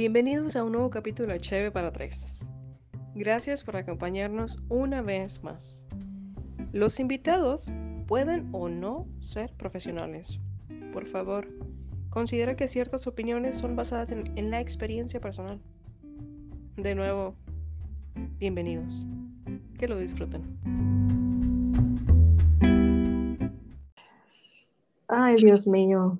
[0.00, 2.38] Bienvenidos a un nuevo capítulo de Cheve para tres.
[3.14, 5.78] Gracias por acompañarnos una vez más.
[6.72, 7.66] Los invitados
[8.08, 10.40] pueden o no ser profesionales.
[10.94, 11.48] Por favor,
[12.08, 15.60] considera que ciertas opiniones son basadas en, en la experiencia personal.
[16.78, 17.36] De nuevo,
[18.38, 19.02] bienvenidos.
[19.78, 20.40] Que lo disfruten.
[25.08, 26.18] Ay, Dios mío.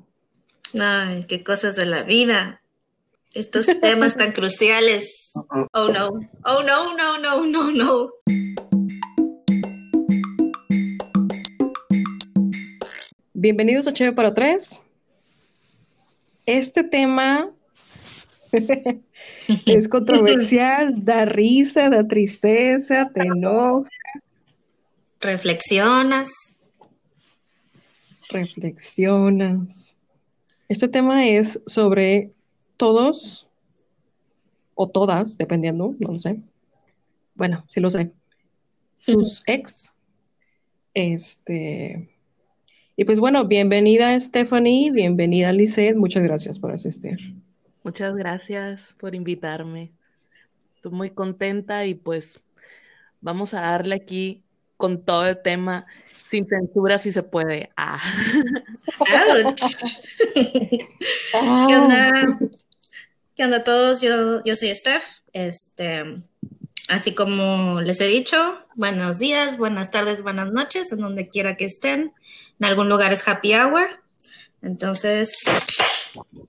[0.79, 2.60] Ay, qué cosas de la vida.
[3.33, 5.31] Estos temas tan cruciales.
[5.73, 6.09] Oh no,
[6.45, 8.09] oh no, no, no, no, no.
[13.33, 14.81] Bienvenidos a Cheve para Tres.
[16.45, 17.53] Este tema
[19.65, 23.89] es controversial, da risa, da tristeza, te enoja,
[25.21, 26.33] Reflexionas.
[28.29, 29.95] reflexionas.
[30.69, 32.33] Este tema es sobre
[32.81, 33.47] todos
[34.75, 36.41] o todas, dependiendo, no lo sé.
[37.35, 38.11] Bueno, sí lo sé.
[39.05, 39.93] Tus ex.
[40.95, 42.09] Este.
[42.97, 47.19] Y pues bueno, bienvenida Stephanie, bienvenida Lisette, muchas gracias por asistir.
[47.83, 49.93] Muchas gracias por invitarme.
[50.77, 52.43] Estoy muy contenta y pues
[53.21, 54.43] vamos a darle aquí
[54.79, 57.69] con todo el tema sin censura si se puede.
[57.77, 58.01] Ah.
[59.45, 59.61] Ouch.
[60.35, 62.39] ¿Qué onda?
[63.41, 64.03] ¿Qué onda a todos?
[64.03, 65.23] Yo, yo soy Steph.
[65.33, 66.03] Este,
[66.91, 68.37] así como les he dicho,
[68.77, 72.13] buenos días, buenas tardes, buenas noches, en donde quiera que estén.
[72.59, 74.03] En algún lugar es happy hour.
[74.61, 75.39] Entonces,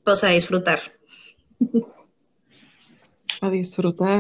[0.04, 0.82] pues a disfrutar.
[3.40, 4.20] A disfrutar.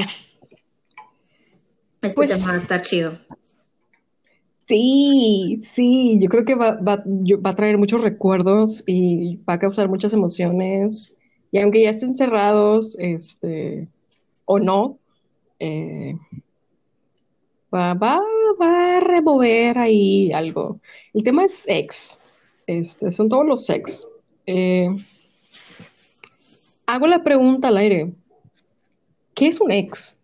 [2.02, 3.18] Este Pues- tema va a estar chido.
[4.66, 9.60] Sí, sí, yo creo que va, va- va a traer muchos recuerdos y va a
[9.60, 11.14] causar muchas emociones.
[11.52, 13.88] Y aunque ya estén cerrados, este,
[14.46, 15.00] o no,
[15.60, 16.16] eh,
[17.74, 18.20] va, va,
[18.60, 20.80] va a remover ahí algo.
[21.14, 22.20] El tema es ex,
[22.68, 24.08] este, son todos los ex.
[24.46, 24.88] Eh,
[26.86, 28.14] hago la pregunta al aire,
[29.34, 30.16] ¿qué es un ex?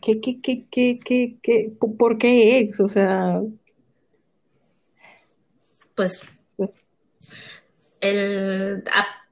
[0.00, 2.80] ¿Qué, qué, qué, qué, qué, qué, por qué ex?
[2.80, 3.40] O sea,
[5.94, 6.74] Pues pues,
[8.00, 8.82] el,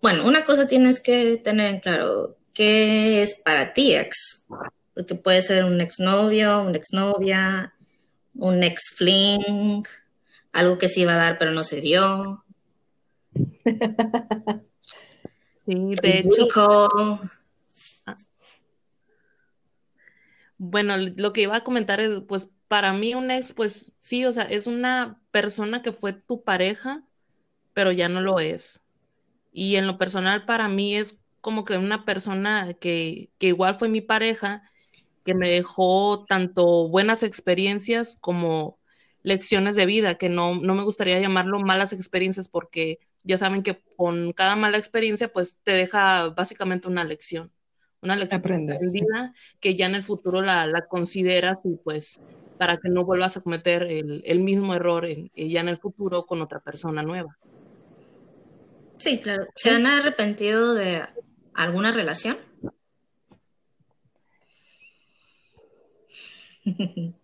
[0.02, 4.46] bueno, una cosa tienes que tener en claro, ¿qué es para ti ex?
[4.94, 7.74] Porque puede ser un exnovio, una exnovia,
[8.34, 9.82] un ex fling,
[10.52, 12.44] algo que se iba a dar pero no se dio,
[15.64, 17.30] Sí, de hecho, call.
[20.58, 24.32] bueno, lo que iba a comentar es, pues, para mí un ex, pues sí, o
[24.32, 27.02] sea, es una persona que fue tu pareja,
[27.72, 28.82] pero ya no lo es.
[29.52, 33.88] Y en lo personal, para mí es como que una persona que, que igual fue
[33.88, 34.62] mi pareja,
[35.24, 38.80] que me dejó tanto buenas experiencias como
[39.22, 43.82] lecciones de vida, que no, no me gustaría llamarlo malas experiencias porque ya saben que
[43.96, 47.52] con cada mala experiencia, pues te deja básicamente una lección,
[48.02, 48.78] una lección aprendes.
[48.78, 52.22] aprendida que ya en el futuro la, la consideras y pues
[52.56, 56.24] para que no vuelvas a cometer el, el mismo error en- ya en el futuro
[56.26, 57.38] con otra persona nueva.
[59.00, 59.48] Sí, claro.
[59.54, 61.02] ¿Se han arrepentido de
[61.54, 62.36] alguna relación?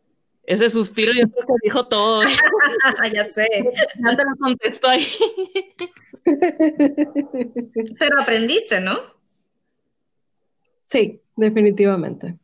[0.44, 2.22] Ese suspiro yo creo que dijo todo,
[3.12, 3.46] ya sé.
[3.52, 5.04] ya te lo contesto ahí.
[7.98, 8.98] Pero aprendiste, ¿no?
[10.82, 12.38] Sí, definitivamente.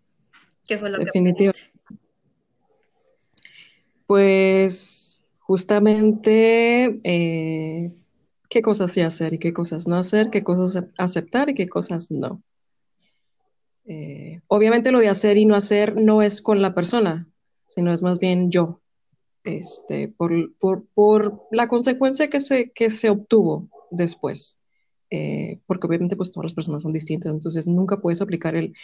[0.67, 1.71] ¿Qué fue lo que aprendiste?
[4.07, 7.93] Pues justamente eh,
[8.53, 11.71] qué cosas sí hacer y qué cosas no hacer, qué cosas ac- aceptar y qué
[11.71, 12.43] cosas no.
[13.87, 17.27] Eh, obviamente lo de hacer y no hacer no es con la persona,
[17.67, 18.83] sino es más bien yo,
[19.43, 24.59] este, por, por, por la consecuencia que se, que se obtuvo después.
[25.09, 28.75] Eh, porque obviamente pues todas las personas son distintas, entonces nunca puedes aplicar el,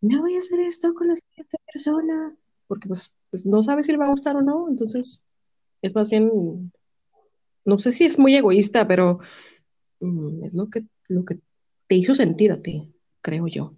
[0.00, 2.34] no voy a hacer esto con la siguiente persona,
[2.66, 5.22] porque pues, pues no sabes si le va a gustar o no, entonces
[5.82, 6.72] es más bien,
[7.64, 9.20] no sé si es muy egoísta, pero
[10.00, 11.40] mm, es lo que, lo que
[11.86, 13.74] te hizo sentir a ti, creo yo.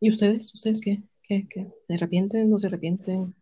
[0.00, 0.52] ¿Y ustedes?
[0.54, 1.02] ¿Ustedes qué?
[1.22, 1.66] ¿Qué, qué?
[1.86, 2.50] ¿Se arrepienten?
[2.50, 3.34] ¿No se arrepienten?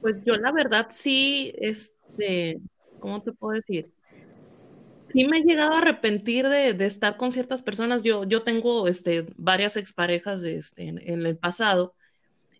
[0.00, 2.60] Pues yo la verdad sí, este,
[2.98, 3.90] ¿cómo te puedo decir?
[5.08, 8.02] Sí me he llegado a arrepentir de, de estar con ciertas personas.
[8.02, 11.94] Yo, yo tengo este, varias exparejas de, este, en, en el pasado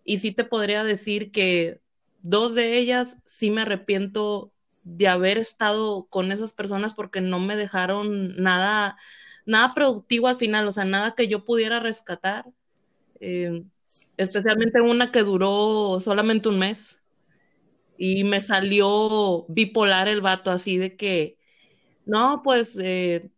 [0.04, 1.80] y sí te podría decir que
[2.22, 4.50] dos de ellas sí me arrepiento
[4.96, 8.96] de haber estado con esas personas porque no me dejaron nada,
[9.46, 12.46] nada productivo al final, o sea, nada que yo pudiera rescatar,
[13.20, 13.64] eh,
[14.16, 17.02] especialmente una que duró solamente un mes
[17.96, 21.36] y me salió bipolar el vato, así de que,
[22.06, 23.30] no, pues eh,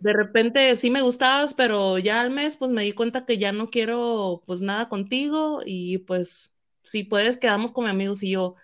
[0.00, 3.52] de repente sí me gustabas, pero ya al mes pues me di cuenta que ya
[3.52, 6.52] no quiero pues nada contigo y pues
[6.82, 8.56] si puedes quedamos como amigos y yo,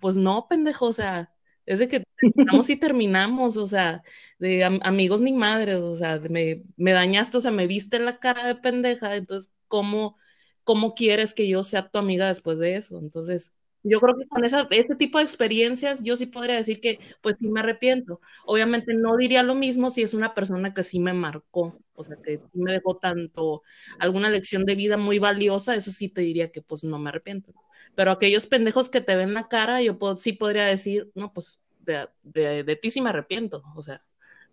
[0.00, 1.32] pues no, pendejo, o sea,
[1.66, 4.02] es de que terminamos y terminamos, o sea,
[4.38, 8.46] de amigos ni madres, o sea, me, me, dañaste, o sea, me viste la cara
[8.46, 10.16] de pendeja, entonces, ¿cómo,
[10.64, 12.98] ¿cómo quieres que yo sea tu amiga después de eso?
[12.98, 13.54] Entonces,
[13.88, 17.38] yo creo que con esa, ese tipo de experiencias yo sí podría decir que pues
[17.38, 18.20] sí me arrepiento.
[18.44, 22.16] Obviamente no diría lo mismo si es una persona que sí me marcó, o sea,
[22.22, 23.62] que sí me dejó tanto
[23.98, 27.52] alguna lección de vida muy valiosa, eso sí te diría que pues no me arrepiento.
[27.94, 32.08] Pero aquellos pendejos que te ven la cara, yo sí podría decir, no, pues de,
[32.24, 34.02] de, ti sí me arrepiento, o sea,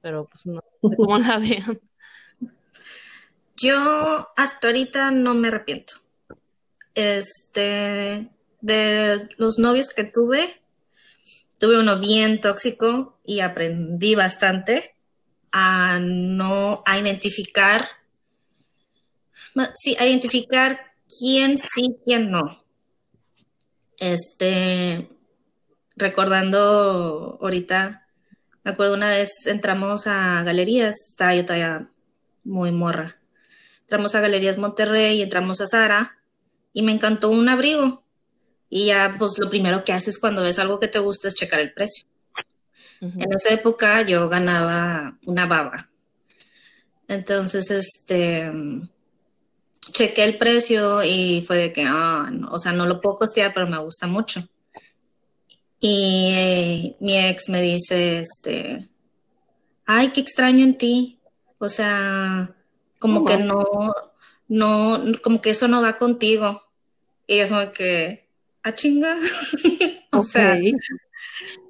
[0.02, 1.80] pero pues no sé la vean.
[3.58, 5.94] Yo hasta ahorita no me arrepiento.
[6.96, 8.30] Este,
[8.64, 10.62] de los novios que tuve,
[11.60, 14.96] tuve uno bien tóxico y aprendí bastante
[15.52, 17.90] a no, a identificar,
[19.76, 22.64] sí, a identificar quién sí, quién no.
[24.00, 25.10] Este,
[25.98, 28.08] recordando ahorita,
[28.64, 31.90] me acuerdo una vez entramos a galerías, estaba yo todavía
[32.46, 33.20] muy morra.
[33.82, 36.18] Entramos a Galerías Monterrey, entramos a Sara
[36.72, 38.03] y me encantó un abrigo
[38.76, 41.60] y ya, pues lo primero que haces cuando ves algo que te gusta es checar
[41.60, 42.08] el precio.
[43.02, 45.92] En esa época yo ganaba una baba.
[47.08, 48.52] Entonces, este,
[49.92, 53.68] chequé el precio y fue de que, ah, o sea, no lo puedo costear, pero
[53.68, 54.50] me gusta mucho.
[55.80, 58.90] Y eh, mi ex me dice, este,
[59.86, 61.20] ay, qué extraño en ti.
[61.60, 62.56] O sea,
[62.98, 63.94] como que no,
[64.48, 66.64] no, como que eso no va contigo.
[67.28, 68.23] Y es como que,
[68.64, 69.18] a chinga.
[70.12, 70.58] o sea,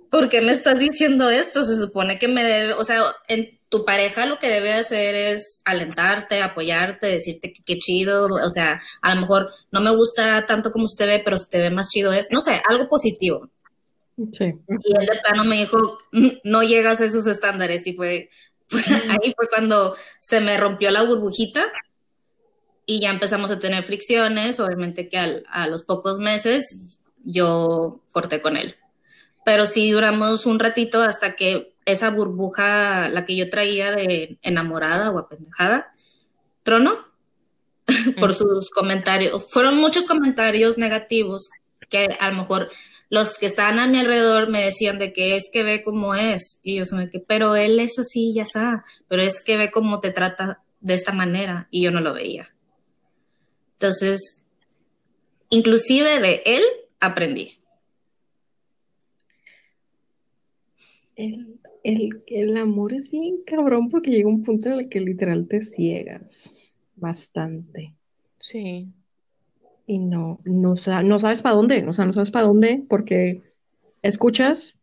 [0.10, 1.63] ¿por qué me estás diciendo esto?
[1.63, 5.62] Se supone que me debe, o sea, en tu pareja lo que debe hacer es
[5.66, 10.72] alentarte, apoyarte, decirte que qué chido, o sea, a lo mejor no me gusta tanto
[10.72, 13.50] como usted ve, pero si te ve más chido es, no sé, algo positivo.
[14.31, 14.45] Sí.
[14.45, 15.80] Y él de plano me dijo,
[16.12, 18.30] mm, no llegas a esos estándares y fue,
[18.72, 21.66] ahí fue cuando se me rompió la burbujita
[22.85, 28.57] y ya empezamos a tener fricciones, obviamente que a los pocos meses yo corté con
[28.57, 28.75] él.
[29.45, 35.12] Pero sí duramos un ratito hasta que esa burbuja, la que yo traía de enamorada
[35.12, 35.94] o apendejada,
[36.63, 36.97] tronó
[38.19, 39.45] por sus comentarios.
[39.51, 41.50] Fueron muchos comentarios negativos
[41.89, 42.69] que a lo mejor
[43.09, 46.59] los que estaban a mi alrededor me decían de que es que ve cómo es.
[46.63, 48.83] Y yo soy que, pero él es así, ya está.
[49.07, 51.68] Pero es que ve cómo te trata de esta manera.
[51.69, 52.53] Y yo no lo veía.
[53.83, 54.45] Entonces,
[55.50, 56.63] inclusive de él
[57.01, 57.59] aprendí.
[61.18, 65.62] El, el, amor es bien cabrón porque llega un punto en el que literal te
[65.62, 66.50] ciegas
[66.95, 67.94] bastante.
[68.39, 68.88] Sí.
[69.85, 73.41] Y no, no, no sabes para dónde, o sea, no sabes para dónde porque
[74.01, 74.77] escuchas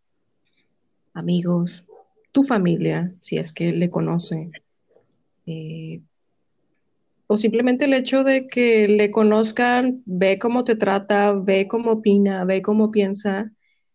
[1.14, 1.86] amigos,
[2.32, 4.50] tu familia, si es que le conoce,
[5.46, 6.02] eh,
[7.32, 12.44] o simplemente el hecho de que le conozcan, ve cómo te trata, ve cómo opina,
[12.44, 13.52] ve cómo piensa.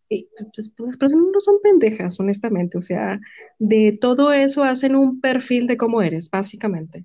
[0.08, 2.78] Y, pues, pues, las personas no son pendejas, honestamente.
[2.78, 3.20] O sea,
[3.58, 7.04] de todo eso hacen un perfil de cómo eres, básicamente.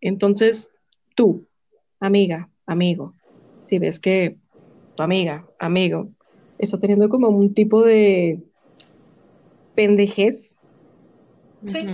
[0.00, 0.68] Entonces,
[1.14, 1.46] tú,
[2.00, 3.14] amiga, amigo,
[3.64, 4.38] si ves que
[4.96, 6.10] tu amiga, amigo,
[6.58, 8.42] está teniendo como un tipo de
[9.76, 10.60] pendejez.
[11.66, 11.86] Sí.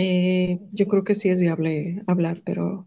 [0.00, 2.86] Eh, yo creo que sí es viable hablar, pero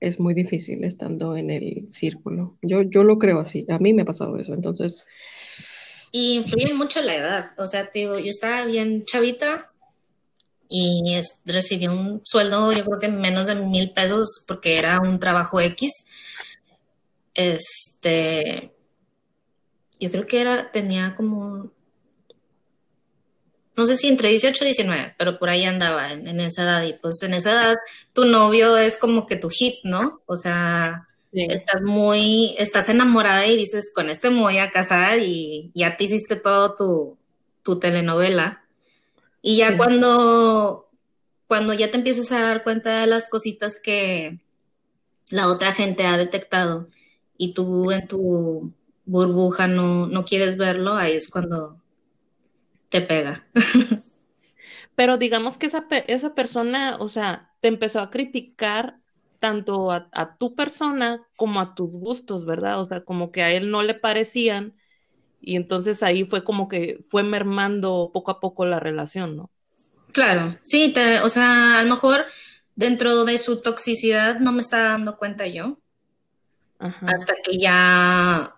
[0.00, 2.58] es muy difícil estando en el círculo.
[2.62, 5.06] Yo, yo lo creo así, a mí me ha pasado eso, entonces...
[6.10, 9.70] Y influye mucho la edad, o sea, digo, yo estaba bien chavita
[10.68, 15.60] y recibí un sueldo, yo creo que menos de mil pesos porque era un trabajo
[15.60, 16.06] X.
[17.34, 18.72] Este,
[20.00, 21.70] yo creo que era, tenía como
[23.76, 26.82] no sé si entre 18 y 19, pero por ahí andaba en, esa edad.
[26.84, 27.76] Y pues en esa edad
[28.12, 30.22] tu novio es como que tu hit, ¿no?
[30.26, 35.72] O sea, estás muy, estás enamorada y dices, con este me voy a casar y
[35.74, 37.18] ya te hiciste todo tu,
[37.64, 38.64] tu telenovela.
[39.42, 40.88] Y ya cuando,
[41.48, 44.38] cuando ya te empiezas a dar cuenta de las cositas que
[45.30, 46.88] la otra gente ha detectado
[47.36, 48.72] y tú en tu
[49.04, 51.83] burbuja no, no quieres verlo, ahí es cuando
[52.94, 53.44] te pega.
[54.94, 59.00] Pero digamos que esa, esa persona, o sea, te empezó a criticar
[59.40, 62.80] tanto a, tu persona como a tus gustos, ¿verdad?
[62.80, 64.74] O sea, como que a él no le parecían
[65.40, 69.50] y entonces ahí fue como que fue mermando poco a poco la relación, ¿no?
[70.12, 72.24] Claro, sí, o sea, a lo mejor
[72.76, 75.78] dentro de su toxicidad no me estaba dando cuenta yo.
[76.78, 78.53] Hasta que ya,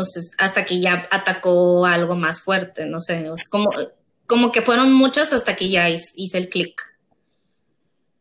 [0.00, 3.70] o sea, hasta que ya atacó algo más fuerte, no sé, como,
[4.26, 6.80] como que fueron muchas hasta que ya hice, el clic.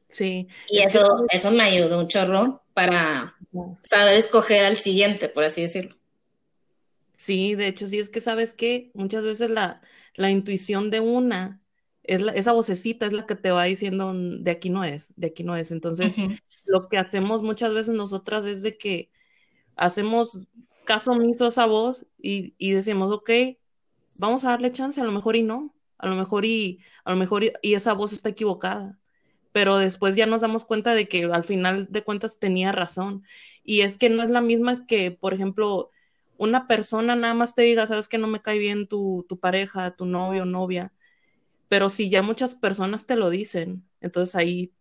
[0.07, 0.47] Sí.
[0.69, 3.35] Y eso, eso me ayudó un chorro para
[3.83, 5.95] saber escoger al siguiente, por así decirlo.
[7.15, 9.81] Sí, de hecho, sí es que sabes que muchas veces la,
[10.15, 11.61] la intuición de una
[12.09, 15.43] es esa vocecita es la que te va diciendo de aquí no es, de aquí
[15.43, 15.71] no es.
[15.71, 16.17] Entonces,
[16.65, 19.11] lo que hacemos muchas veces nosotras es de que
[19.75, 20.47] hacemos
[20.89, 23.29] caso omiso a esa voz y, y, decimos, ok,
[24.15, 27.17] vamos a darle chance, a lo mejor y no, a lo mejor y, a lo
[27.17, 28.99] mejor y, esa voz está equivocada.
[29.51, 33.23] Pero después ya nos damos cuenta de que al final de cuentas tenía razón.
[33.63, 35.91] Y es que no es la misma que, por ejemplo,
[36.37, 39.95] una persona nada más te diga, sabes que no me cae bien tu, tu pareja,
[39.95, 40.91] tu novio novia
[41.69, 44.73] pero si ya muchas personas te lo dicen, entonces ahí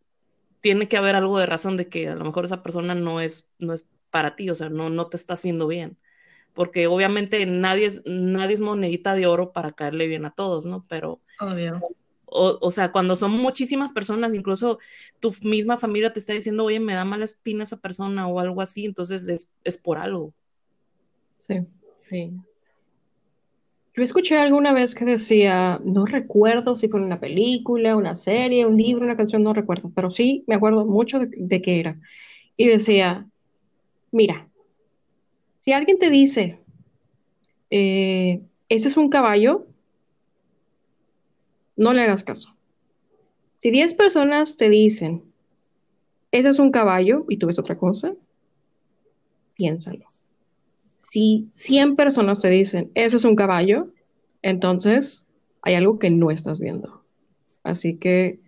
[0.62, 3.52] tiene que haber algo de razón de que a lo mejor esa persona no es,
[3.58, 5.96] no es para ti, o sea, no, no te está haciendo bien.
[6.54, 10.82] Porque obviamente nadie es, nadie es monedita de oro para caerle bien a todos, ¿no?
[10.88, 11.20] Pero.
[11.40, 11.80] Obvio.
[12.30, 14.78] O, o, sea, cuando son muchísimas personas, incluso
[15.18, 18.60] tu misma familia te está diciendo, oye, me da mala espina esa persona o algo
[18.60, 20.34] así, entonces es, es por algo.
[21.38, 21.66] Sí.
[21.98, 22.32] Sí.
[23.98, 28.76] Yo escuché alguna vez que decía, no recuerdo si fue una película, una serie, un
[28.76, 31.98] libro, una canción, no recuerdo, pero sí me acuerdo mucho de, qué era.
[32.56, 33.26] Y decía,
[34.10, 34.48] mira,
[35.58, 36.58] si alguien te dice,
[37.70, 39.66] eh, ese es un caballo,
[41.76, 42.54] no le hagas caso.
[43.56, 45.22] Si 10 personas te dicen,
[46.30, 48.14] ese es un caballo, y tú ves otra cosa,
[49.54, 50.08] piénsalo
[51.08, 53.88] si 100 personas te dicen, ese es un caballo,
[54.42, 55.24] entonces
[55.62, 57.02] hay algo que no estás viendo.
[57.62, 58.40] Así que,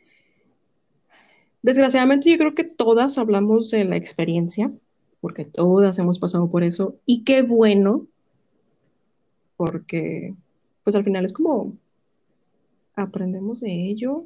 [1.62, 4.70] desgraciadamente yo creo que todas hablamos de la experiencia,
[5.20, 8.06] porque todas hemos pasado por eso, y qué bueno,
[9.56, 10.34] porque
[10.84, 11.76] pues al final es como
[12.94, 14.24] aprendemos de ello,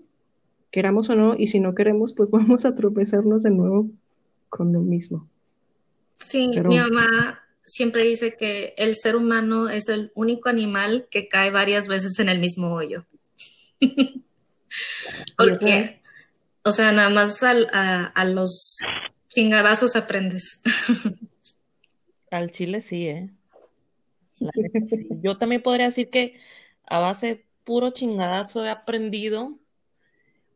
[0.71, 3.89] queramos o no, y si no queremos, pues vamos a tropezarnos de nuevo
[4.49, 5.29] con lo mismo.
[6.19, 11.51] Sí, mi mamá siempre dice que el ser humano es el único animal que cae
[11.51, 13.05] varias veces en el mismo hoyo.
[15.37, 16.01] Porque,
[16.63, 18.79] o sea, nada más a, los
[19.35, 20.63] chingadazos aprendes.
[22.31, 23.31] Al chile sí, ¿eh?
[25.23, 26.35] Yo también podría decir que
[26.87, 29.59] a base puro chingadazo he aprendido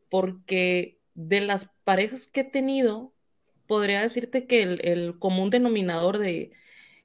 [0.09, 3.13] porque de las parejas que he tenido,
[3.67, 6.51] podría decirte que el común denominador de,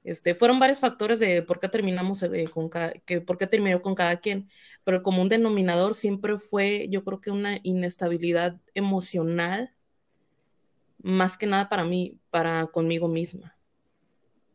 [0.05, 2.69] este, fueron varios factores de por qué terminamos eh, con
[3.05, 4.47] que, por qué terminó con cada quien,
[4.83, 9.73] pero el común denominador siempre fue, yo creo que una inestabilidad emocional,
[11.05, 13.53] más que nada para mí, para conmigo misma.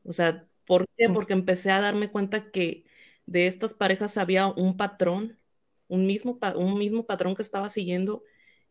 [0.05, 1.09] O sea, ¿por qué?
[1.09, 1.15] Mm.
[1.15, 2.85] Porque empecé a darme cuenta que
[3.27, 5.39] de estas parejas había un patrón,
[5.89, 8.25] un mismo, un mismo patrón que estaba siguiendo.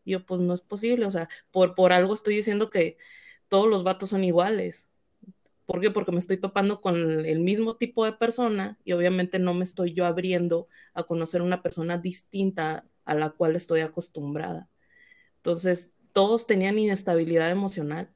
[0.04, 2.96] Y yo, pues no es posible, o sea, por, por algo estoy diciendo que
[3.48, 4.90] todos los vatos son iguales
[5.70, 5.92] ¿Por qué?
[5.92, 9.92] Porque me estoy topando con el mismo tipo de persona y obviamente no me estoy
[9.92, 14.68] yo abriendo a conocer una persona distinta a la cual estoy acostumbrada.
[15.36, 18.10] Entonces, todos tenían inestabilidad emocional,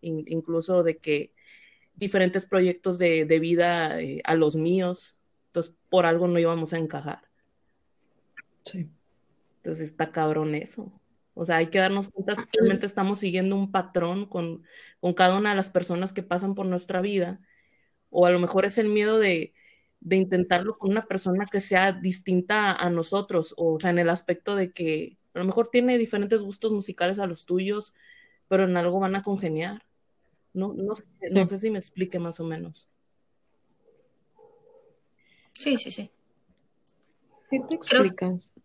[0.00, 1.32] incluso de que
[1.94, 5.16] diferentes proyectos de, vida eh, a los míos,
[5.46, 7.22] entonces por algo no íbamos a encajar.
[8.62, 8.88] Sí.
[9.56, 10.92] Entonces está cabrón eso.
[11.34, 14.64] O sea, hay que darnos cuenta si realmente estamos siguiendo un patrón con,
[15.14, 17.40] cada una de las personas que pasan por nuestra vida.
[18.10, 19.52] O a lo mejor es el miedo de,
[20.10, 23.54] intentarlo con una persona que sea distinta a, nosotros.
[23.56, 27.26] O sea, en el aspecto de que a lo mejor tiene diferentes gustos musicales a
[27.26, 27.94] los tuyos,
[28.48, 29.82] pero en algo van a congeniar.
[30.54, 32.88] No, no, sé, no sé si me explique más o menos.
[35.52, 36.10] Sí, sí, sí.
[37.50, 38.58] ¿Qué te explicas?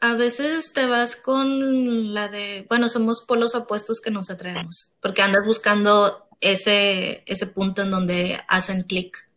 [0.00, 5.22] a veces te vas con la de, bueno, somos polos opuestos que nos atraemos, porque
[5.22, 9.28] andas buscando ese, ese punto en donde hacen clic.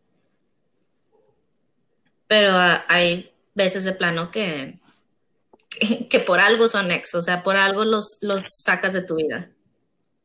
[2.27, 2.51] Pero
[2.87, 4.79] hay veces de plano que,
[6.09, 9.51] que, por algo son ex, o sea, por algo los, los sacas de tu vida.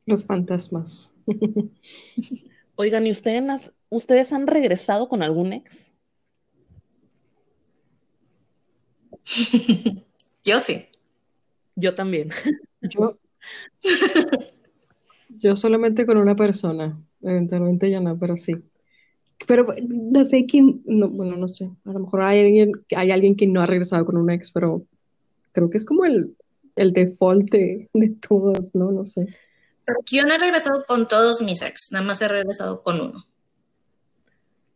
[0.07, 1.13] Los fantasmas.
[2.77, 5.93] Oigan, ¿y ustedes, ustedes han regresado con algún ex?
[10.45, 10.87] Yo sí.
[11.77, 12.31] Yo también.
[12.83, 13.19] Yo,
[15.29, 18.57] yo solamente con una persona, eventualmente ya no, pero sí.
[19.47, 23.37] Pero no sé quién, no, bueno, no sé, a lo mejor hay alguien, hay alguien
[23.37, 24.85] que no ha regresado con un ex, pero
[25.59, 26.37] creo que es como el,
[26.77, 28.93] el default de, de todos, ¿no?
[28.93, 29.27] No sé.
[30.07, 33.27] Yo no he regresado con todos mis ex, nada más he regresado con uno.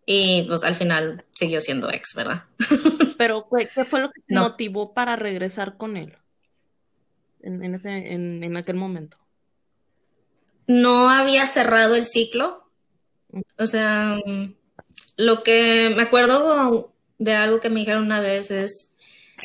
[0.04, 2.44] Y pues al final siguió siendo ex, ¿verdad?
[3.18, 6.16] Pero ¿qué fue lo que te motivó para regresar con él
[7.42, 9.18] en, en, ese, en, en aquel momento?
[10.66, 12.64] No había cerrado el ciclo.
[13.58, 14.18] O sea,
[15.16, 18.94] lo que me acuerdo de algo que me dijeron una vez es,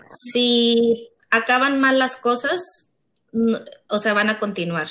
[0.10, 2.91] si acaban mal las cosas,
[3.88, 4.88] o sea, van a continuar.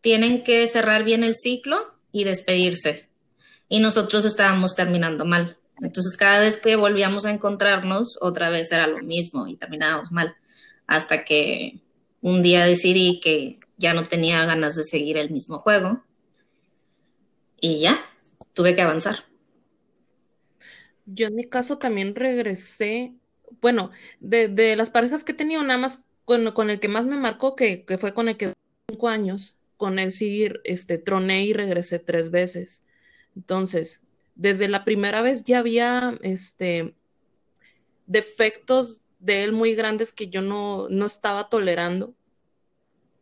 [0.00, 3.08] Tienen que cerrar bien el ciclo y despedirse.
[3.68, 5.58] Y nosotros estábamos terminando mal.
[5.80, 10.36] Entonces, cada vez que volvíamos a encontrarnos, otra vez era lo mismo y terminábamos mal.
[10.86, 11.80] Hasta que
[12.20, 16.04] un día decidí que ya no tenía ganas de seguir el mismo juego.
[17.60, 18.04] Y ya,
[18.52, 19.24] tuve que avanzar.
[21.06, 23.12] Yo en mi caso también regresé,
[23.64, 23.90] bueno,
[24.20, 27.86] de, las parejas que he tenido, nada más con, el que más me marcó, que,
[27.86, 28.52] que, fue con el que
[28.90, 32.84] cinco años, con él sí, este, troné y regresé tres veces.
[33.34, 34.02] Entonces,
[34.34, 36.94] desde la primera vez ya había, este,
[38.06, 42.12] defectos de él muy grandes que yo no, no estaba tolerando,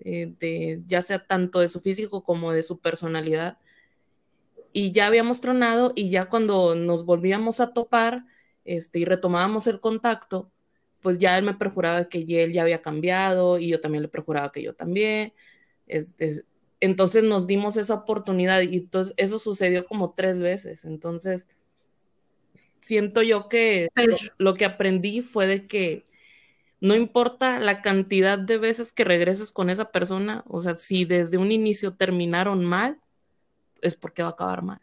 [0.01, 3.59] eh, de, ya sea tanto de su físico como de su personalidad
[4.73, 8.25] y ya habíamos tronado y ya cuando nos volvíamos a topar
[8.65, 10.51] este, y retomábamos el contacto,
[11.01, 14.53] pues ya él me perjuraba que él ya había cambiado y yo también le perjuraba
[14.53, 15.33] que yo también.
[15.87, 16.45] Este,
[16.81, 20.85] entonces nos dimos esa oportunidad y entonces eso sucedió como tres veces.
[20.85, 21.49] Entonces,
[22.77, 23.89] siento yo que
[24.39, 26.05] lo que aprendí fue de que
[26.81, 31.39] no importa la cantidad de veces que regreses con esa persona, o sea, si desde
[31.39, 33.01] un inicio terminaron mal,
[33.81, 34.81] es porque va a acabar mal.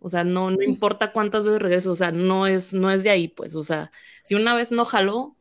[0.00, 3.10] O sea, no, no importa cuántas veces regreso, o sea, no es, no es de
[3.10, 3.90] ahí, pues, o sea,
[4.22, 5.36] si una vez no jaló,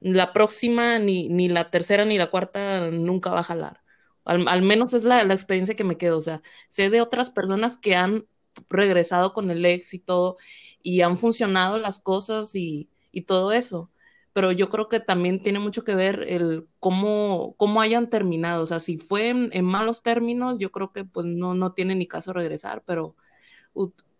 [0.00, 3.80] la próxima, ni, ni la tercera, ni la cuarta, nunca va a jalar.
[4.24, 7.76] Al, menos es la, la, experiencia que me quedo, o sea, sé de otras personas
[7.76, 8.26] que han
[8.68, 10.36] regresado con el éxito
[10.82, 13.90] y han funcionado las cosas y, y todo eso,
[14.32, 18.62] pero yo creo que también tiene mucho que ver el cómo, cómo hayan terminado.
[18.62, 22.06] O sea, si fue en, malos términos, yo creo que pues no, no tiene ni
[22.06, 23.14] caso regresar, pero,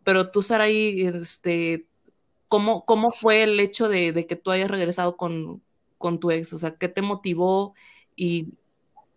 [0.05, 1.85] pero tú, Saraí, este,
[2.49, 5.63] ¿cómo, ¿cómo fue el hecho de, que tú hayas regresado con,
[5.99, 6.53] con tu ex?
[6.53, 7.75] O sea, ¿qué te motivó
[8.17, 8.55] y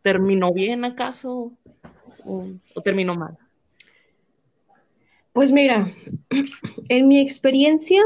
[0.01, 1.51] terminó bien acaso
[2.23, 3.37] o, o terminó mal?
[5.33, 5.93] Pues mira,
[6.87, 8.01] en mi experiencia,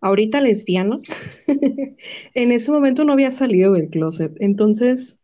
[0.00, 1.00] ahorita lesbiano,
[2.34, 4.32] en ese momento no había salido del closet.
[4.40, 5.18] Entonces,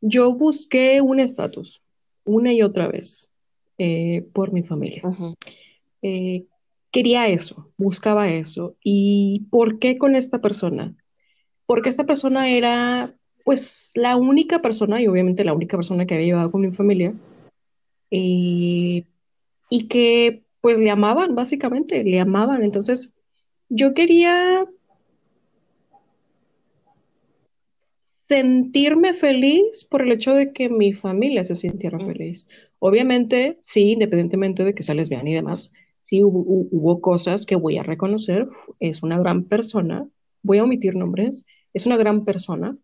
[0.00, 1.82] yo busqué un estatus
[2.24, 3.28] una y otra vez
[3.78, 5.02] eh, por mi familia.
[6.02, 6.46] Eh,
[6.90, 8.76] quería eso, buscaba eso.
[8.82, 10.94] ¿Y por qué con esta persona?
[11.66, 13.14] Porque esta persona era,
[13.44, 17.12] pues, la única persona, y obviamente la única persona que había llevado con mi familia,
[18.10, 19.04] eh,
[19.70, 22.62] y que, pues, le amaban, básicamente, le amaban.
[22.62, 23.12] Entonces,
[23.68, 24.66] yo quería
[28.28, 32.46] sentirme feliz por el hecho de que mi familia se sintiera feliz.
[32.78, 37.82] Obviamente, sí, independientemente de que sea lesbiana y demás, sí hubo, cosas que voy a
[37.82, 38.46] reconocer.
[38.80, 40.06] Es una gran persona,
[40.42, 42.76] voy a omitir nombres, es una gran persona,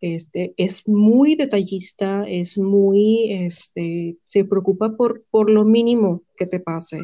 [0.00, 6.60] este, es muy detallista, es muy, este, se preocupa por, por lo mínimo que te
[6.60, 6.98] pase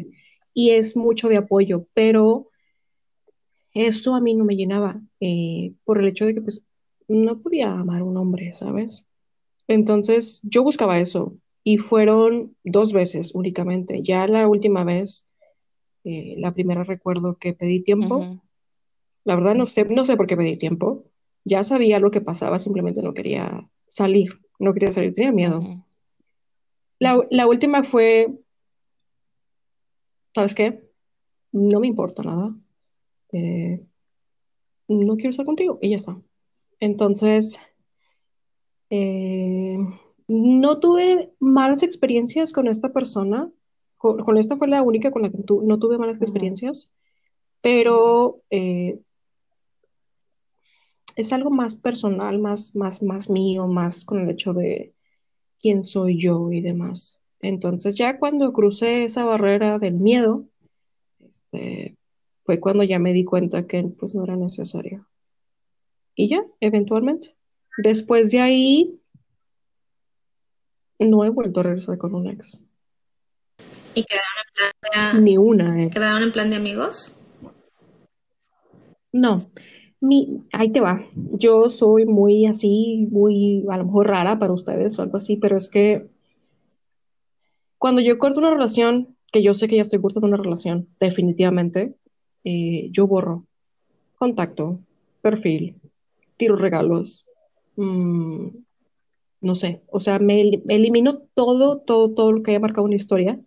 [0.54, 2.48] y es mucho de apoyo, pero
[3.74, 6.67] eso a mí no me llenaba eh, por el hecho de que pues
[7.08, 9.04] no podía amar a un hombre, ¿sabes?
[9.66, 14.02] Entonces yo buscaba eso y fueron dos veces únicamente.
[14.02, 15.26] Ya la última vez,
[16.04, 18.40] eh, la primera recuerdo que pedí tiempo.
[19.24, 21.04] La verdad no sé, no sé por qué pedí tiempo.
[21.44, 25.60] Ya sabía lo que pasaba, simplemente no quería salir, no quería salir, tenía miedo.
[26.98, 28.38] la, la última fue,
[30.34, 30.82] ¿sabes qué?
[31.52, 32.54] No me importa nada
[33.32, 33.84] eh,
[34.88, 36.20] no quiero estar contigo y ya está.
[36.80, 37.58] Entonces,
[38.90, 39.78] eh,
[40.28, 43.50] no tuve malas experiencias con esta persona.
[43.96, 46.92] Con, esta fue la única con la que no tuve malas experiencias,
[47.60, 49.00] pero eh,
[51.16, 54.94] es algo más personal, más, más, más mío, más con el hecho de
[55.60, 57.20] quién soy yo y demás.
[57.40, 60.44] Entonces, ya cuando crucé esa barrera del miedo,
[61.20, 61.96] este,
[62.44, 65.08] fue cuando ya me di cuenta que pues no era necesario.
[66.18, 67.36] Y ya, eventualmente.
[67.76, 69.00] Después de ahí,
[70.98, 72.64] no he vuelto a regresar con un ex.
[73.94, 75.94] ¿Y quedaron en plan de, Ni una ex.
[75.94, 77.14] quedaron en plan de amigos?
[79.12, 79.36] No,
[80.00, 81.06] mi, ahí te va.
[81.14, 85.56] Yo soy muy así, muy a lo mejor rara para ustedes o algo así, pero
[85.56, 86.10] es que
[87.78, 91.94] cuando yo corto una relación, que yo sé que ya estoy cortando una relación, definitivamente,
[92.42, 93.46] eh, yo borro
[94.16, 94.80] contacto,
[95.22, 95.80] perfil,
[96.38, 97.26] tiro regalos,
[97.76, 98.48] mm,
[99.40, 102.96] no sé, o sea, me el- elimino todo, todo, todo lo que haya marcado una
[102.96, 103.40] historia.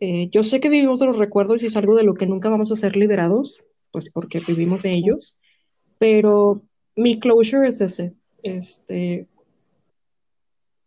[0.00, 2.48] Eh, yo sé que vivimos de los recuerdos y es algo de lo que nunca
[2.50, 3.62] vamos a ser liberados,
[3.92, 5.34] pues porque vivimos de ellos,
[5.98, 6.62] pero
[6.96, 8.14] mi closure es ese.
[8.42, 9.26] Este,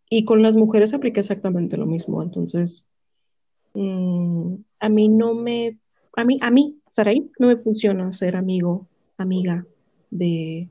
[0.08, 2.22] y con las mujeres aplica exactamente lo mismo.
[2.22, 2.84] Entonces,
[3.74, 5.78] mm, a mí no me,
[6.16, 9.66] a mí, a mí, Sarai, no me funciona ser amigo, amiga
[10.10, 10.68] de,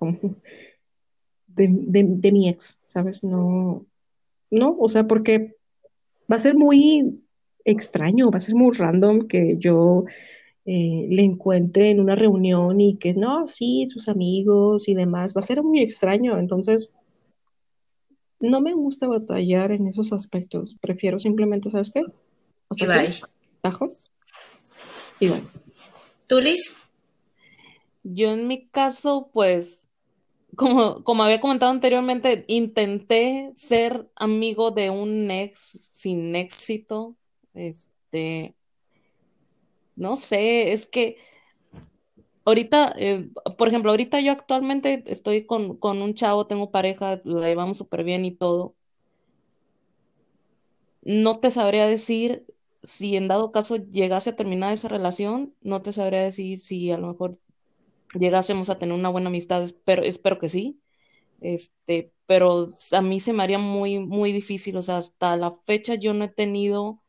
[0.00, 3.22] de, de, de mi ex, ¿sabes?
[3.24, 3.86] No,
[4.50, 5.56] no, o sea, porque
[6.30, 7.22] va a ser muy
[7.64, 10.04] extraño, va a ser muy random que yo
[10.64, 15.40] eh, le encuentre en una reunión y que no, sí, sus amigos y demás, va
[15.40, 16.38] a ser muy extraño.
[16.38, 16.92] Entonces,
[18.40, 20.76] no me gusta batallar en esos aspectos.
[20.80, 22.00] Prefiero simplemente, ¿sabes qué?
[22.00, 23.20] Y Hasta aquí, bye.
[23.60, 23.90] tajo,
[25.18, 25.42] y bye.
[26.26, 26.76] ¿Tú, Liz?
[28.02, 29.88] Yo en mi caso, pues,
[30.56, 37.16] como, como había comentado anteriormente, intenté ser amigo de un ex sin éxito.
[37.54, 38.54] Este,
[39.96, 41.16] no sé, es que
[42.44, 47.48] ahorita, eh, por ejemplo, ahorita yo actualmente estoy con, con un chavo, tengo pareja, la
[47.48, 48.74] llevamos súper bien y todo.
[51.02, 52.46] No te sabría decir
[52.82, 56.98] si en dado caso llegase a terminar esa relación, no te sabría decir si a
[56.98, 57.38] lo mejor
[58.14, 60.80] llegásemos a tener una buena amistad, espero, espero que sí.
[61.40, 65.94] Este, pero a mí se me haría muy, muy difícil, o sea, hasta la fecha
[65.96, 67.02] yo no he tenido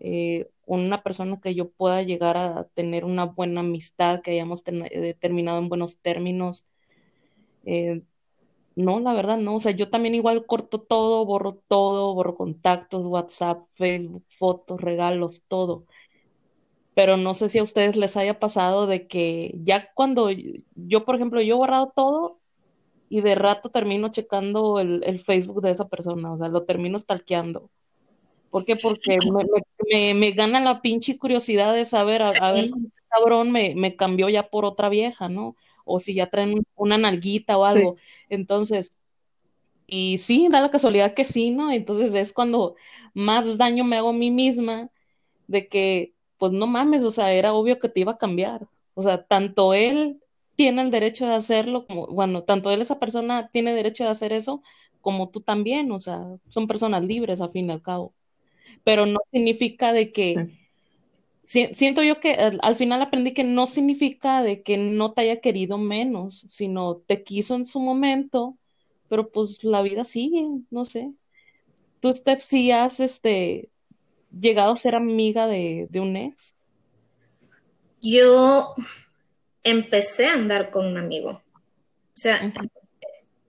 [0.00, 5.14] eh, una persona que yo pueda llegar a tener una buena amistad, que hayamos eh,
[5.20, 6.66] terminado en buenos términos.
[7.64, 8.02] Eh,
[8.76, 13.06] no, la verdad no, o sea, yo también igual corto todo, borro todo, borro contactos,
[13.06, 15.86] WhatsApp, Facebook, fotos, regalos, todo.
[16.98, 20.30] Pero no sé si a ustedes les haya pasado de que ya cuando
[20.74, 22.40] yo, por ejemplo, yo he borrado todo
[23.08, 26.98] y de rato termino checando el, el Facebook de esa persona, o sea, lo termino
[26.98, 27.70] stalkeando.
[28.50, 28.76] ¿Por qué?
[28.76, 29.44] Porque me,
[29.90, 33.74] me- me- gana la pinche curiosidad de saber, a, a ver si este cabrón me,
[33.76, 35.56] me cambió ya por otra vieja, ¿no?
[35.84, 37.96] O si ya traen un- una nalguita o algo.
[38.28, 38.90] Entonces,
[39.86, 41.70] y sí, da la casualidad que sí, ¿no?
[41.72, 42.76] Entonces es cuando
[43.14, 44.90] más daño me hago a mí misma
[45.48, 48.68] de que, pues no mames, o sea, era obvio que te iba a cambiar.
[48.94, 50.20] O sea, tanto él
[50.56, 54.32] tiene el derecho de hacerlo, como, bueno, tanto él, esa persona, tiene derecho de hacer
[54.32, 54.62] eso,
[55.00, 58.14] como tú también, o sea, son personas libres a fin y al cabo.
[58.84, 60.58] Pero no significa de que, Sí.
[61.42, 65.22] si- siento yo que al, al final aprendí que no significa de que no te
[65.22, 68.58] haya querido menos, sino te quiso en su momento,
[69.08, 71.12] pero pues la vida sigue, no sé.
[72.00, 73.70] ¿Tú, Steph, sí has este,
[74.30, 76.54] llegado a ser amiga de, de un ex?
[78.02, 78.74] Yo
[79.64, 81.30] empecé a andar con un amigo.
[81.30, 82.52] O sea,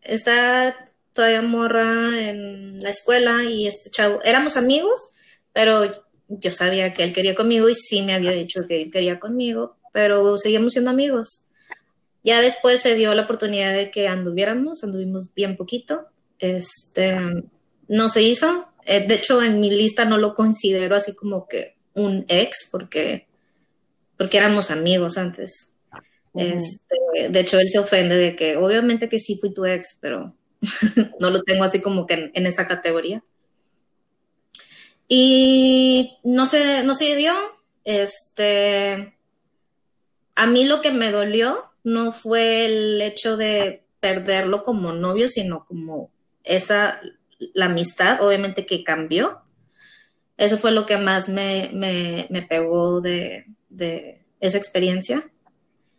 [0.02, 5.12] está todavía morra en la escuela y este chavo, éramos amigos,
[5.54, 5.92] pero
[6.30, 9.76] yo sabía que él quería conmigo y sí me había dicho que él quería conmigo,
[9.92, 11.48] pero seguíamos siendo amigos.
[12.24, 16.06] Ya después se dio la oportunidad de que anduviéramos, anduvimos bien poquito.
[16.38, 17.18] Este,
[17.88, 18.69] no se hizo.
[18.92, 23.28] Eh, de hecho, en mi lista no lo considero así como que un ex, porque,
[24.18, 25.76] porque éramos amigos antes.
[26.34, 26.98] Este,
[27.30, 30.34] de hecho, él se ofende de que obviamente que sí fui tu ex, pero
[31.20, 33.24] no lo tengo así como que en, en esa categoría.
[35.08, 37.34] Y no se, no se dio.
[37.84, 39.14] Este,
[40.34, 45.64] a mí lo que me dolió no fue el hecho de perderlo como novio, sino
[45.68, 46.10] como
[46.44, 47.00] esa,
[47.54, 49.40] la amistad, obviamente que cambió.
[50.38, 55.30] Eso fue lo que más me, me, me pegó de, de esa experiencia.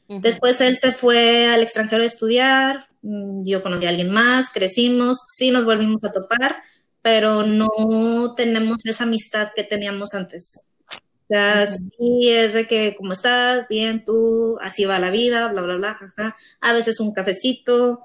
[0.08, 5.20] Después él se fue al extranjero a estudiar, mm, yo conocí a alguien más, crecimos,
[5.36, 6.56] sí nos volvimos a topar,
[7.00, 10.66] pero no tenemos esa amistad que teníamos antes.
[10.92, 11.90] O sea, Ujú.
[11.96, 13.68] sí es de que, ¿cómo estás?
[13.68, 16.34] Bien, tú, así va la vida, bla, bla, bla, jaja.
[16.60, 18.00] A veces un cafecito,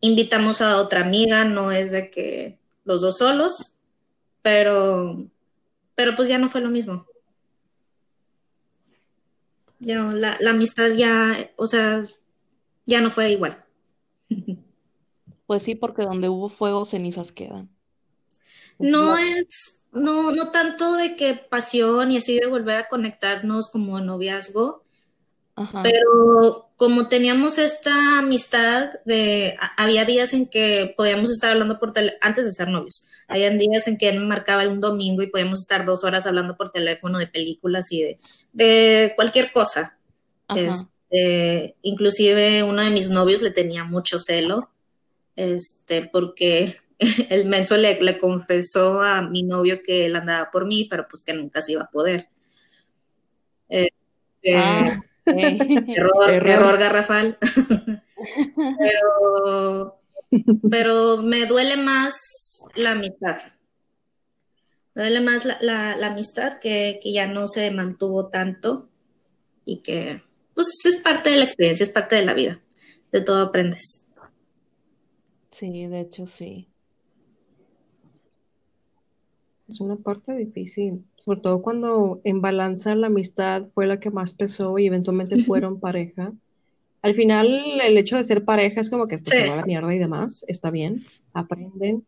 [0.00, 2.59] invitamos a otra amiga, no es de que
[2.90, 3.78] los dos solos,
[4.42, 5.24] pero,
[5.94, 7.06] pero pues ya no fue lo mismo.
[9.78, 12.04] Ya, la, la amistad ya, o sea,
[12.86, 13.64] ya no fue igual.
[15.46, 17.68] Pues sí, porque donde hubo fuego, cenizas quedan.
[18.78, 24.00] No es, no, no tanto de que pasión y así de volver a conectarnos como
[24.00, 24.79] noviazgo,
[25.60, 25.82] Ajá.
[25.82, 32.18] pero como teníamos esta amistad de, había días en que podíamos estar hablando por teléfono,
[32.22, 35.60] antes de ser novios, habían días en que él me marcaba un domingo y podíamos
[35.60, 38.16] estar dos horas hablando por teléfono de películas y de,
[38.52, 39.98] de cualquier cosa.
[40.54, 44.70] Este, inclusive uno de mis novios le tenía mucho celo,
[45.36, 46.76] este, porque
[47.28, 51.22] el menso le, le confesó a mi novio que él andaba por mí, pero pues
[51.22, 52.28] que nunca se iba a poder.
[53.68, 54.00] Este,
[54.56, 55.38] Ah, ok.
[55.96, 56.48] error, Error.
[56.48, 57.38] error garrafal.
[58.78, 60.00] pero,
[60.70, 63.38] pero me duele más la amistad.
[64.94, 68.88] Me duele más la, la- la amistad que, que ya no se mantuvo tanto
[69.64, 70.22] y que
[70.54, 72.60] pues es parte de la experiencia, es parte de la vida.
[73.12, 74.06] De todo aprendes.
[75.50, 76.68] Sí, de hecho sí.
[79.70, 84.32] Es una parte difícil, sobre todo cuando en balanza la amistad fue la que más
[84.32, 86.32] pesó y eventualmente fueron pareja.
[87.02, 89.42] Al final, el hecho de ser pareja es como que pues, Sí.
[89.42, 90.96] se va a la mierda y demás, está bien,
[91.34, 92.04] aprenden,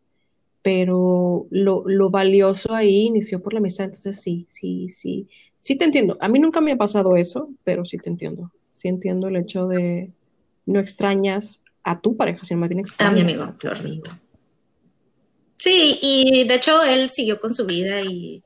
[0.61, 5.85] pero lo, lo valioso ahí inició por la amistad, entonces sí, sí, sí, sí te
[5.85, 6.17] entiendo.
[6.19, 8.51] A mí nunca me ha pasado eso, pero sí te entiendo.
[8.73, 10.11] Sí entiendo el hecho de
[10.65, 13.79] no extrañas a tu pareja, sino más bien A extrañas mi amigo, a tu claro.
[13.79, 14.03] amigo.
[15.63, 18.43] Sí, y de hecho él siguió con su vida y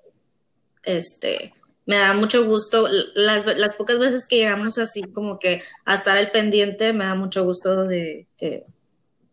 [0.83, 1.53] este
[1.85, 2.87] me da mucho gusto.
[3.15, 7.15] Las, las pocas veces que llegamos así como que a estar al pendiente, me da
[7.15, 8.65] mucho gusto de que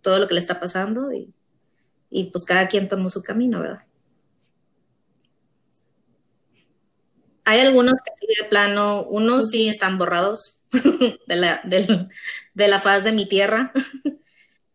[0.02, 1.34] todo lo que le está pasando y,
[2.10, 3.84] y pues cada quien tomó su camino, ¿verdad?
[7.44, 10.58] Hay algunos que sí de plano, unos sí están borrados
[11.26, 12.08] de la, del-
[12.54, 13.72] de la faz de mi tierra.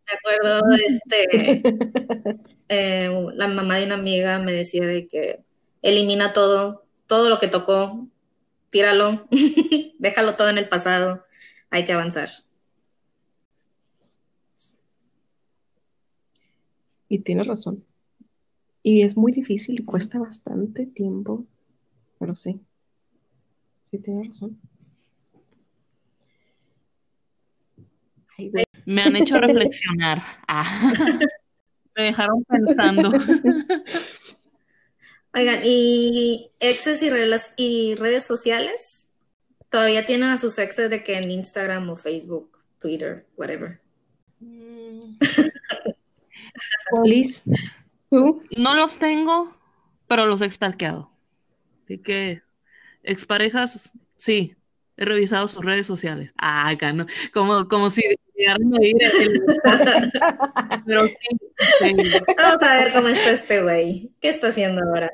[0.06, 1.62] Me acuerdo, este,
[2.70, 5.40] eh, la mamá de una amiga me decía de que
[5.82, 8.06] elimina todo, todo lo que tocó,
[8.70, 9.26] tíralo,
[9.98, 11.24] déjalo todo en el pasado,
[11.70, 12.30] hay que avanzar.
[17.08, 17.84] Y tienes razón.
[18.84, 21.44] Y es muy difícil y cuesta bastante tiempo,
[22.20, 22.60] pero sí,
[23.90, 24.60] sí tienes razón.
[28.38, 28.52] Ay.
[28.86, 30.22] Me han hecho reflexionar.
[30.46, 30.64] Ah.
[31.96, 33.10] Me dejaron pensando.
[35.34, 39.08] Oigan, ¿y exes y, relas- y redes sociales?
[39.68, 42.50] ¿Todavía tienen a sus exes de que en Instagram o Facebook,
[42.80, 43.80] Twitter, whatever?
[47.04, 47.42] Liz,
[48.10, 48.42] ¿tú?
[48.56, 49.54] No los tengo,
[50.08, 51.08] pero los he stalkeado.
[51.84, 52.42] Así que,
[53.04, 54.56] exparejas, sí,
[54.96, 56.34] he revisado sus redes sociales.
[56.36, 58.02] Ah, acá no, como, como si
[58.40, 59.42] llegaran a ir el-
[60.86, 61.14] Pero sí,
[61.80, 61.94] sí,
[62.38, 64.10] Vamos a ver cómo está este güey.
[64.20, 65.10] ¿Qué está haciendo ahora?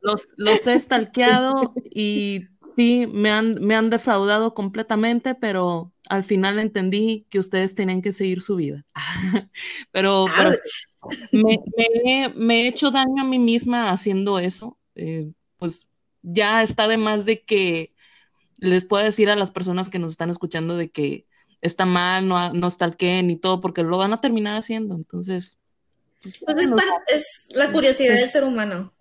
[0.00, 6.58] los, los he stalkeado y sí, me han, me han defraudado completamente, pero al final
[6.58, 8.84] entendí que ustedes tenían que seguir su vida.
[9.90, 10.26] Pero,
[11.32, 14.78] me, me he, me he hecho daño a mí misma haciendo eso.
[14.94, 15.90] Eh, pues
[16.22, 17.92] ya está de más de que
[18.58, 21.26] les pueda decir a las personas que nos están escuchando de que
[21.66, 24.94] está mal, no, no stalkeen y todo, porque lo van a terminar haciendo.
[24.94, 25.58] Entonces,
[26.22, 26.70] pues, Pues
[27.08, 28.92] es, la curiosidad del ser humano.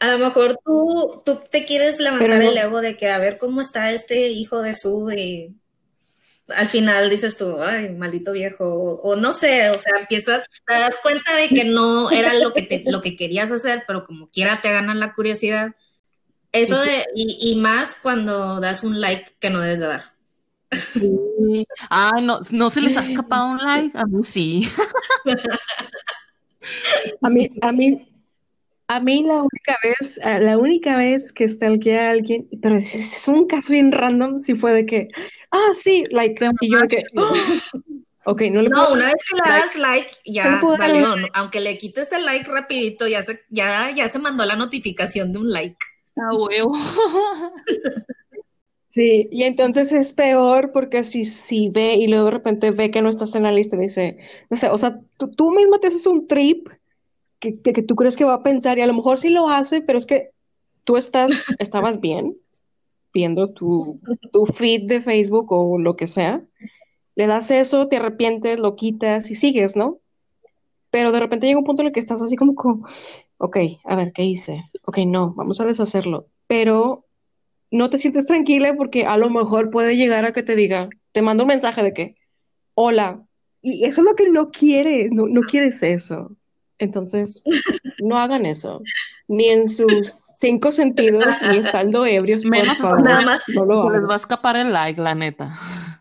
[0.00, 3.38] A lo mejor tú, tú te quieres levantar no- el ego de que a ver
[3.38, 5.56] cómo está este hijo de su y
[6.54, 10.74] al final dices tú, ay, maldito viejo, o, o no sé, o sea, empiezas, te
[10.74, 14.30] das cuenta de que no era lo que te, lo que querías hacer, pero como
[14.30, 15.74] quiera te gana la curiosidad.
[16.52, 20.17] Eso de, y, y más cuando das un like que no debes de dar.
[20.72, 21.64] Sí.
[21.90, 23.96] Ay, no, no se les ha escapado un like.
[23.96, 24.68] A mí sí.
[27.22, 28.08] A mí, a mí,
[28.88, 32.94] a mí la única vez, eh, la única vez que stalkeé a alguien, pero es,
[32.94, 35.08] es un caso bien random, si fue de que,
[35.50, 37.32] ah, sí, like, y yo de que, "Ah".
[38.24, 41.16] ok, no le No, puedo una vez que le das like, No ya dar valió.
[41.16, 41.28] ¿no?
[41.34, 45.38] Aunque le quites el like rapidito, ya se, ya, ya se mandó la notificación de
[45.38, 45.78] un like.
[46.16, 46.72] A huevo.
[48.90, 53.02] Sí, y entonces es peor porque si, si ve y luego de repente ve que
[53.02, 54.18] no estás en la lista dice,
[54.50, 56.68] o sea, o sea, tú, tú mismo te haces un trip
[57.40, 59.48] que, que, que tú crees que va a pensar y a lo mejor sí lo
[59.50, 60.32] hace, pero es que
[60.84, 62.36] tú estás, estabas bien
[63.14, 64.00] viendo tu,
[64.32, 66.42] tu feed de Facebook o lo que sea,
[67.16, 70.00] le das eso, te arrepientes, lo quitas y sigues, ¿no?
[70.90, 72.86] Pero de repente llega un punto en el que estás así como, como,
[73.38, 74.64] ok, a ver, ¿qué hice?
[74.86, 76.28] Ok, no, vamos a deshacerlo.
[76.48, 77.06] Pero
[77.70, 81.22] no te sientes tranquila porque a lo mejor puede llegar a que te diga, te
[81.22, 82.16] mando un mensaje de que,
[82.74, 83.22] hola,
[83.60, 86.36] y eso es lo que no quieres, no, no quieres eso.
[86.78, 87.42] Entonces,
[87.98, 88.80] no hagan eso,
[89.26, 93.42] ni en sus cinco sentidos, ni estando ebrios, por favor, nada más.
[93.48, 95.52] no lo Les va a escapar el like, la neta.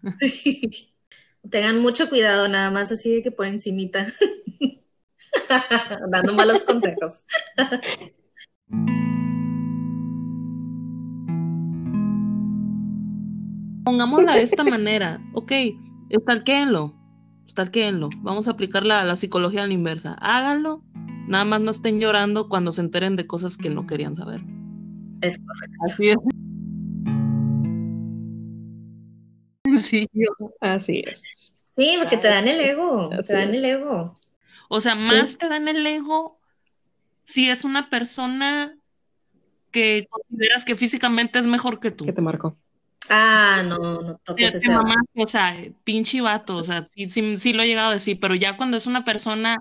[1.49, 4.13] Tengan mucho cuidado, nada más así de que por encimita.
[6.11, 7.23] Dando malos consejos.
[13.87, 15.21] Pongámosla de esta manera.
[15.33, 15.51] Ok,
[16.09, 16.93] estalquéenlo.
[17.47, 18.09] Estalquéenlo.
[18.17, 20.15] Vamos a aplicar la, la psicología a la inversa.
[20.19, 20.83] Háganlo.
[21.29, 24.41] Nada más no estén llorando cuando se enteren de cosas que no querían saber.
[25.21, 25.77] Es correcto.
[25.85, 26.17] Así es.
[29.85, 31.55] Sí, yo- Así es.
[31.77, 34.19] Sí, porque te dan el ego, Así te dan el ego.
[34.69, 36.39] O sea, más te dan el ego
[37.23, 38.75] si es una persona
[39.71, 42.05] que consideras que físicamente es mejor que tú.
[42.05, 42.57] ¿Qué te marcó?
[43.09, 47.53] Ah, no, no toques ese mamaste, o sea, pinche vato, o sea, sí, sí, sí
[47.53, 49.57] lo he llegado a decir, pero ya cuando es una persona,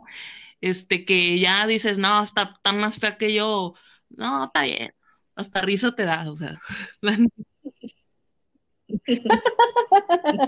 [0.61, 3.75] este, que ya dices, no, está, está más fea que yo,
[4.11, 4.95] no, está bien,
[5.37, 6.55] hasta risa te da, o sea,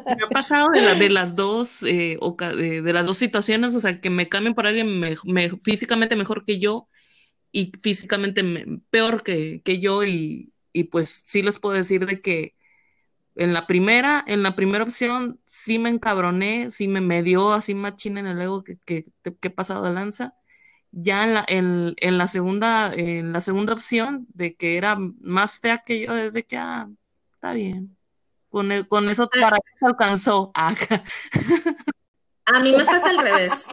[0.06, 2.18] me ha pasado de, la- de las dos, eh,
[2.56, 6.16] de, de las dos situaciones, o sea, que me cambien por alguien me- me- físicamente
[6.16, 6.88] mejor que yo
[7.52, 12.22] y físicamente me- peor que, que yo y, y pues sí les puedo decir de
[12.22, 12.56] que
[13.38, 17.72] en la primera, en la primera opción sí me encabroné, sí me, me dio así
[17.72, 20.34] machín en el ego que, que, que he pasado de lanza.
[20.90, 25.60] Ya en la, en, en la segunda, en la segunda opción de que era más
[25.60, 26.88] fea que yo, desde que ah,
[27.34, 27.96] está bien.
[28.48, 30.50] Con, e- con eso para mí se alcanzó.
[30.54, 30.74] Ah,
[32.46, 33.68] A mí me pasa al revés.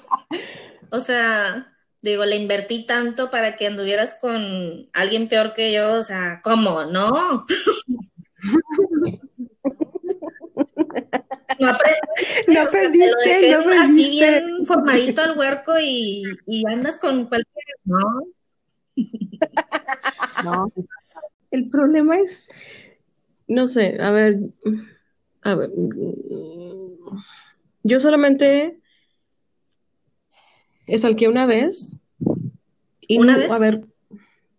[0.91, 5.93] O sea, digo, le invertí tanto para que anduvieras con alguien peor que yo.
[5.93, 6.83] O sea, ¿cómo?
[6.83, 7.45] No.
[11.59, 14.09] No aprendiste, No o sea, te lo aprendiste, dejé no así aprendiste.
[14.45, 17.65] bien formadito al huerco y, y andas con cualquier.
[17.85, 17.99] No.
[20.43, 20.71] no,
[21.51, 22.49] El problema es,
[23.47, 24.39] no sé, a ver,
[25.43, 25.69] a ver,
[27.83, 28.79] yo solamente
[30.87, 31.95] estalqué una vez
[33.07, 33.51] y ¿Una no- vez?
[33.51, 33.85] a ver,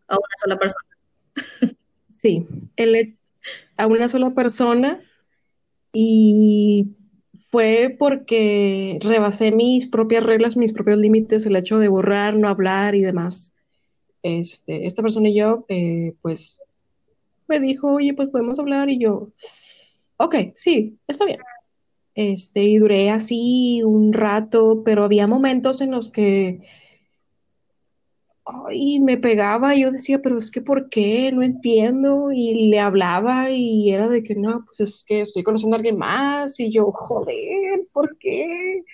[0.09, 1.77] A una sola persona.
[2.09, 2.47] sí,
[2.77, 3.19] el
[3.77, 5.01] a una sola persona
[5.93, 6.97] y
[7.51, 12.95] fue porque rebasé mis propias reglas, mis propios límites, el hecho de borrar, no hablar
[12.95, 13.53] y demás.
[14.23, 16.61] Este, esta persona y yo, eh, pues,
[17.49, 19.31] me dijo, oye, pues podemos hablar y yo,
[20.17, 21.41] ok, sí, está bien.
[22.15, 26.61] Este, y duré así un rato, pero había momentos en los que,
[28.47, 31.33] ay, me pegaba y yo decía, pero es que ¿por qué?
[31.33, 32.31] No entiendo.
[32.33, 35.99] Y le hablaba y era de que no, pues es que estoy conociendo a alguien
[35.99, 38.85] más y yo, joder, ¿por qué?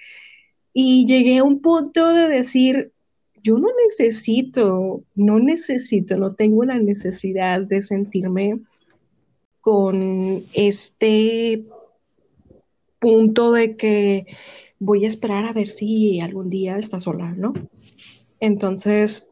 [0.72, 2.92] Y llegué a un punto de decir,
[3.42, 8.60] yo no necesito, no necesito, no tengo la necesidad de sentirme
[9.60, 11.64] con este
[12.98, 14.26] punto de que
[14.78, 17.52] voy a esperar a ver si algún día está sola, ¿no?
[18.40, 19.26] Entonces,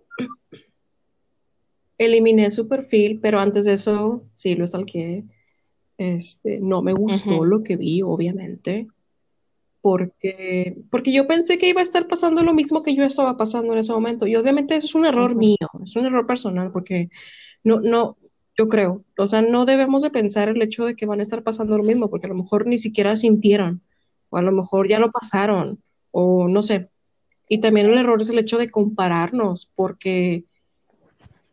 [1.98, 5.24] eliminé su perfil, pero antes de eso sí lo stalkeé.
[5.98, 8.88] Este, no me gustó lo que vi, obviamente,
[9.83, 13.72] porque, porque yo pensé que iba a estar pasando lo mismo que yo estaba pasando
[13.72, 14.26] en ese momento.
[14.26, 17.11] Y obviamente eso es un error mío, es un error personal, porque
[17.64, 18.16] no, no,
[18.56, 21.42] yo creo, o sea, no debemos de pensar el hecho de que van a estar
[21.42, 23.83] pasando lo mismo, porque a lo mejor ni siquiera sintieron,
[24.28, 26.89] o a lo mejor ya lo pasaron, o no sé.
[27.52, 30.44] Y también el error es el hecho de compararnos, porque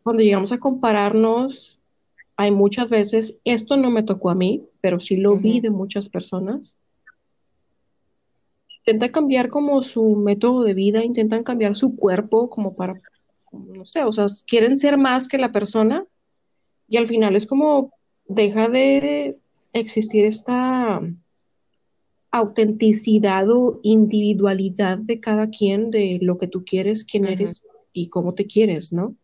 [0.04, 1.80] cuando llegamos a compararnos,
[2.36, 6.08] hay muchas veces, esto no me tocó a mí, pero sí lo vi de muchas
[6.08, 6.78] personas.
[8.86, 12.94] Intentan cambiar como su método de vida, intentan cambiar su cuerpo como para,
[13.50, 16.06] no sé, o sea, quieren ser más que la persona
[16.88, 17.90] y al final es como
[18.28, 19.36] deja de
[19.72, 21.02] existir esta
[22.38, 28.34] autenticidad o individualidad de cada quien de lo que tú quieres, quién eres y cómo
[28.34, 29.14] te quieres, ¿no?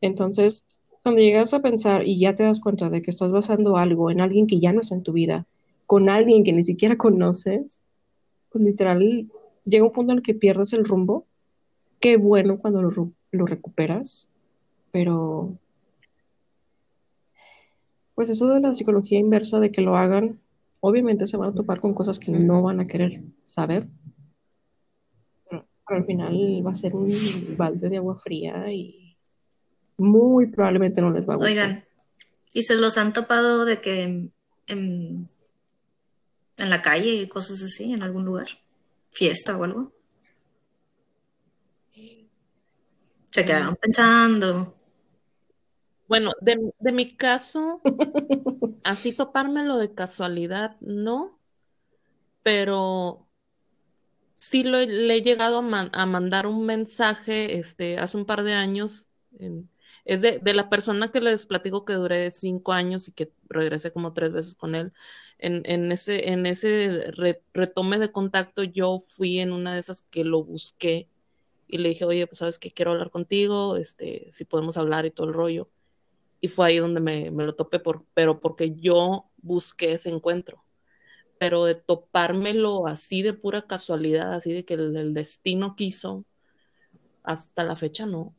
[0.00, 0.64] Entonces,
[1.02, 4.20] cuando llegas a pensar y ya te das cuenta de que estás basando algo en
[4.20, 5.46] alguien que ya no está en tu vida,
[5.86, 7.80] con alguien que ni siquiera conoces,
[8.50, 9.28] pues literal
[9.64, 11.26] llega un punto en el que pierdes el rumbo.
[12.00, 14.28] Qué bueno cuando lo, lo recuperas,
[14.92, 15.56] pero
[18.14, 20.40] pues eso de la psicología inversa, de que lo hagan,
[20.80, 23.88] obviamente se van a topar con cosas que no van a querer saber,
[25.48, 27.12] pero, al final va a ser un
[27.56, 29.16] balde de agua fría y
[29.96, 31.50] muy probablemente no les va a gustar.
[31.50, 31.84] Oigan,
[32.52, 34.32] ¿Y se los han topado de que en,
[34.66, 35.28] en,
[36.56, 38.48] en la calle y cosas así, en algún lugar?
[39.10, 39.92] ¿Fiesta o algo?
[43.30, 44.74] Se quedaron pensando.
[46.08, 47.80] Bueno, de, de mi caso,
[48.82, 51.38] así topármelo de casualidad, no,
[52.42, 53.26] pero
[54.34, 58.42] sí lo, le he llegado a, man- a mandar un mensaje este, hace un par
[58.42, 59.08] de años.
[60.04, 63.92] es de, de la persona que les platico que duré cinco años y que regresé
[63.92, 64.92] como tres veces con él.
[65.38, 70.02] En, en ese, en ese re- retome de contacto, yo fui en una de esas
[70.02, 71.08] que lo busqué
[71.68, 75.10] y le dije, oye, pues sabes que quiero hablar contigo, este, si podemos hablar y
[75.12, 75.70] todo el rollo.
[76.40, 80.64] Y fue ahí donde me, me lo topé, por, pero porque yo busqué ese encuentro
[81.38, 86.24] pero de topármelo así de pura casualidad, así de que el, destino quiso,
[87.22, 88.34] hasta la fecha no,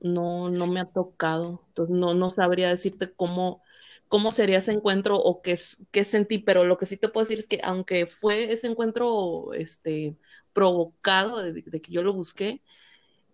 [0.00, 1.62] no, no me ha tocado.
[1.68, 3.62] Entonces no, no sabría decirte cómo,
[4.08, 5.58] cómo sería ese encuentro o qué,
[5.90, 9.52] qué sentí, pero lo que sí te puedo decir es que aunque fue ese encuentro
[9.54, 10.16] este,
[10.52, 12.62] provocado de que yo lo busqué,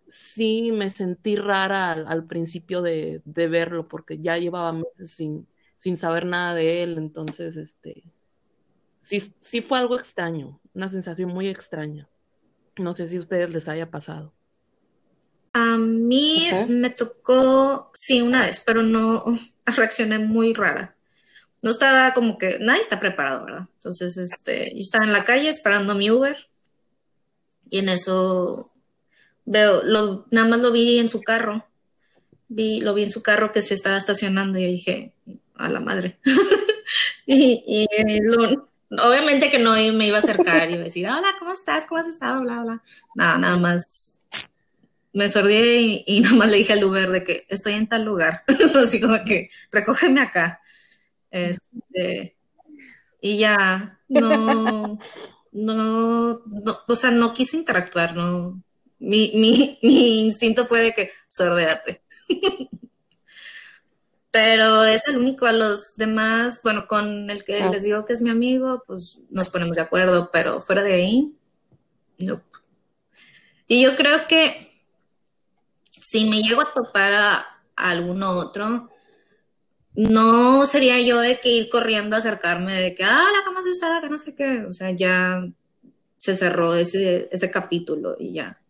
[0.09, 5.47] sí me sentí rara al, al principio de, de verlo, porque ya llevaba meses sin,
[5.77, 8.05] sin saber nada de él, entonces este
[9.03, 12.09] sí, sí fue algo extraño, una sensación muy extraña.
[12.79, 14.33] No sé si a ustedes les haya pasado.
[15.53, 19.25] A mí me tocó, sí, una vez, pero no
[19.67, 20.97] reaccioné muy rara.
[21.61, 23.69] No estaba como que, nadie está preparado, ¿verdad?
[23.75, 26.37] Entonces, este, yo estaba en la calle esperando mi Uber
[27.69, 28.72] y en eso
[29.45, 29.83] veo,
[30.31, 31.67] nada más lo vi en su carro.
[32.49, 35.15] Vi, lo vi en su carro que se estaba estacionando y dije,
[35.57, 36.19] a la madre.
[37.27, 37.87] Y,
[38.23, 41.87] lo- obviamente que no me iba a acercar y iba a decir, hola, ¿cómo estás?
[41.87, 42.43] ¿Cómo has estado?
[42.43, 42.83] Bla, bla.
[43.15, 44.19] Nada, nada más
[45.13, 48.05] me sordé y, y nada más le dije al Uber de que estoy en tal
[48.05, 48.45] lugar.
[48.77, 50.61] Así como que recógeme acá.
[51.31, 52.37] Este,
[53.21, 54.99] y ya, no,
[55.53, 58.63] no, no, o sea, no quise interactuar, no.
[59.03, 62.03] Mi, mi, mi instinto fue de que sordéate.
[64.31, 67.69] Pero es el único, a los demás, bueno, con el que Ah.
[67.71, 71.35] les digo que es mi amigo, pues nos ponemos de acuerdo, pero fuera de ahí,
[72.19, 72.43] no.
[73.67, 74.73] Y yo creo que
[75.91, 77.35] si me llego a topar a,
[77.77, 78.89] a alguno otro,
[79.95, 83.69] no sería yo de que ir corriendo a acercarme, de que, ah, la cama se
[83.71, 84.65] está, que no sé qué.
[84.65, 85.47] O sea, ya
[86.17, 88.62] se cerró ese, ese capítulo y ya.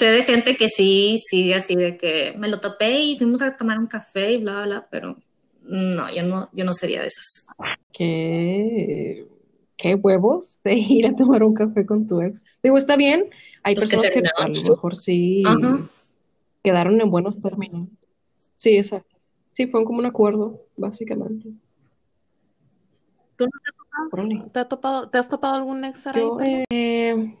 [0.00, 3.54] Sé de gente que sí sigue así de que me lo topé y fuimos a
[3.54, 5.18] tomar un café y bla, bla, bla, pero
[5.60, 7.46] no, yo no, yo no sería de esas.
[7.92, 9.26] ¿Qué,
[9.76, 12.42] qué huevos de ir a tomar un café con tu ex?
[12.62, 13.28] Digo, está bien.
[13.62, 15.78] Hay Pues que personas que a lo mejor sí Ajá.
[16.64, 17.90] quedaron en buenos términos.
[18.54, 19.18] Sí, exacto.
[19.52, 21.50] Sí, fue como un acuerdo, básicamente.
[23.36, 26.64] ¿Tú no te, has topado- te ha topado- te has topado algún ex Yo, perdón?
[26.70, 27.36] eh,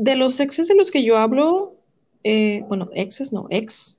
[0.00, 1.76] de los exes de los que yo hablo,
[2.24, 3.98] eh, bueno, exes, no, ex,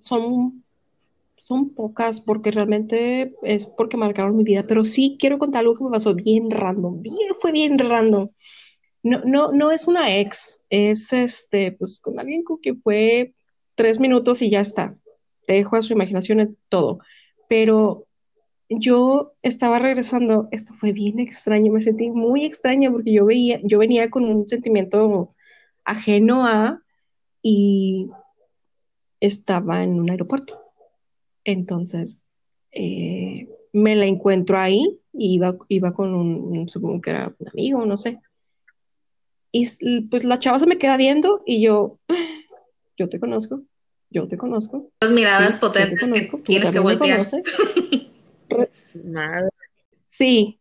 [0.00, 0.64] son,
[1.36, 5.84] son pocas porque realmente es porque marcaron mi vida, pero sí quiero contar algo que
[5.84, 8.30] me pasó bien random, bien, fue bien random.
[9.02, 13.34] No, no, no es una ex, es este, pues con alguien con quien fue
[13.74, 14.96] tres minutos y ya está.
[15.46, 16.98] Te dejo a su imaginación en todo.
[17.46, 18.05] Pero
[18.68, 23.78] yo estaba regresando, esto fue bien extraño, me sentí muy extraña porque yo veía, yo
[23.78, 25.34] venía con un sentimiento
[25.84, 26.82] ajeno a
[27.42, 28.10] y
[29.20, 30.60] estaba en un aeropuerto.
[31.44, 32.20] Entonces,
[32.72, 37.86] eh, me la encuentro ahí, y iba, iba con un, supongo que era un amigo,
[37.86, 38.20] no sé.
[39.52, 41.98] Y pues la chava se me queda viendo y yo,
[42.98, 43.62] yo te conozco,
[44.10, 47.26] yo te conozco, Las miradas sí, potentes que tienes que voltear.
[50.06, 50.60] Sí,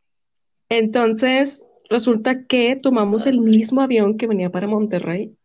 [0.70, 5.36] entonces resulta que tomamos el mismo avión que venía para Monterrey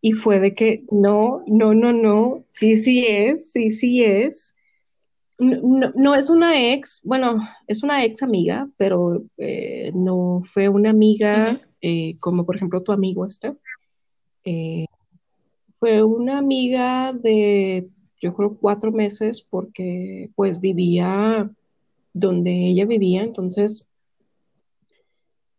[0.00, 4.54] y fue de que no, no, no, no, sí, sí es, sí, sí es.
[5.38, 10.90] No, no, es una ex, bueno, es una ex amiga, pero eh, no fue una
[10.90, 13.58] amiga eh, como por ejemplo tu amigo Steph.
[14.44, 14.86] Eh,
[15.78, 17.88] fue una amiga de,
[18.20, 21.50] yo creo, cuatro meses porque pues vivía
[22.14, 23.86] donde ella vivía, entonces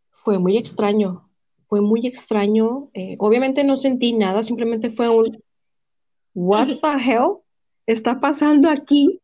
[0.10, 1.30] fue muy extraño,
[1.68, 2.90] fue muy extraño.
[2.96, 5.44] Eh, obviamente no sentí nada, simplemente fue un,
[6.34, 7.44] what the hell
[7.86, 9.22] está pasando aquí?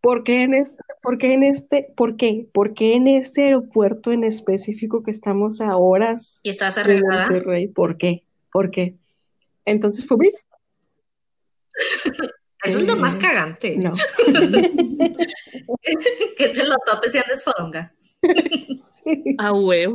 [0.00, 2.46] ¿Por qué en este, por qué en este, por qué?
[2.52, 7.28] ¿Por qué en este aeropuerto en específico que estamos a horas Y estás arreglada.
[7.74, 8.22] ¿Por qué?
[8.52, 8.96] ¿Por qué?
[9.64, 10.30] Entonces fue.
[12.64, 13.76] Eso es lo más cagante.
[13.76, 13.92] No.
[16.36, 17.92] que te lo topes y andes fodonga.
[19.38, 19.94] A huevo.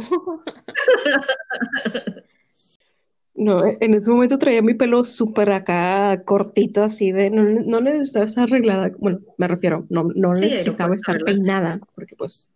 [3.39, 8.25] No, en ese momento traía mi pelo súper acá cortito, así de, no, no necesitaba
[8.25, 12.49] estar arreglada, bueno, me refiero, no, no Sí, necesitaba estar peinada, porque pues,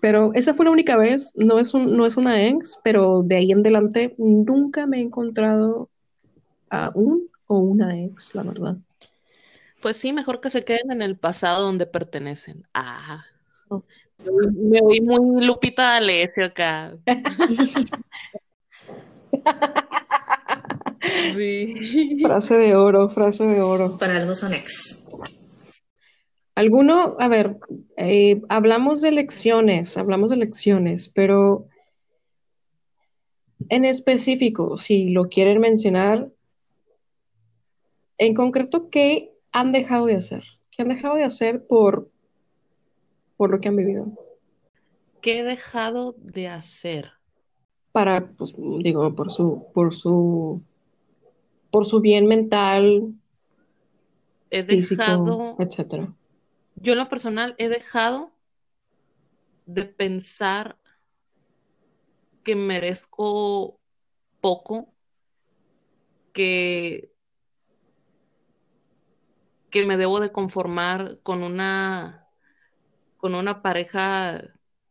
[0.00, 3.36] pero esa fue la única vez, no es un, no es una ex, pero de
[3.36, 5.88] ahí en adelante nunca me he encontrado
[6.68, 8.76] a un o una ex, la verdad.
[9.80, 12.66] Pues sí, mejor que se queden en el pasado donde pertenecen.
[12.74, 13.24] Ah.
[13.68, 13.84] Oh.
[14.24, 16.96] Me oí muy Lupita D'Alessio acá.
[21.34, 22.18] Sí.
[22.22, 23.96] Frase de oro, frase de oro.
[23.98, 25.06] Para algo son ex.
[26.54, 27.56] Alguno, a ver,
[27.96, 31.66] eh, hablamos de elecciones, hablamos de elecciones, pero
[33.68, 36.28] en específico, si lo quieren mencionar,
[38.18, 40.44] en concreto, ¿qué han dejado de hacer?
[40.70, 42.10] ¿Qué han dejado de hacer por,
[43.36, 44.06] por lo que han vivido?
[45.20, 47.12] ¿Qué he dejado de hacer?
[47.92, 50.62] Para, pues, digo, por su, por su,
[51.70, 53.14] por su bien mental,
[54.50, 56.14] He físico, dejado, etcétera.
[56.76, 58.32] yo en lo personal he dejado
[59.66, 60.76] de pensar
[62.42, 63.78] que merezco
[64.40, 64.88] poco,
[66.32, 67.12] que,
[69.70, 72.28] que me debo de conformar con una,
[73.18, 74.42] con una pareja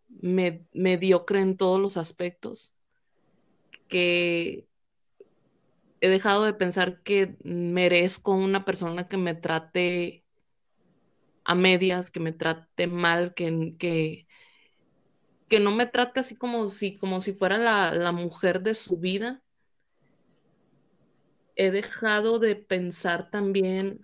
[0.10, 2.76] me- mediocre en todos los aspectos,
[3.88, 4.68] que
[6.02, 10.26] he dejado de pensar que merezco una persona que me trate
[11.46, 14.28] a medias, que me trate mal, que, que,
[15.50, 18.98] que no me trate así como si, como si fuera la, la mujer de su
[18.98, 19.44] vida.
[21.56, 24.02] He dejado de pensar también,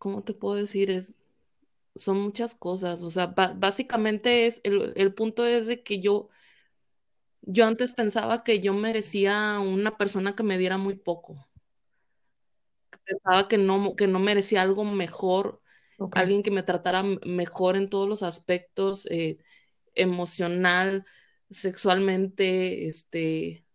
[0.00, 0.90] ¿cómo te puedo decir?
[0.90, 1.20] Es,
[1.96, 3.02] son muchas cosas.
[3.02, 6.28] O sea, básicamente es, el, el punto es de que yo,
[7.42, 11.36] yo antes pensaba que yo merecía una persona que me diera muy poco.
[13.04, 15.60] Pensaba que no, que no merecía algo mejor
[16.12, 19.38] alguien que me tratara mejor en todos los aspectos, eh,
[19.94, 21.04] emocional,
[21.50, 23.66] sexualmente, este,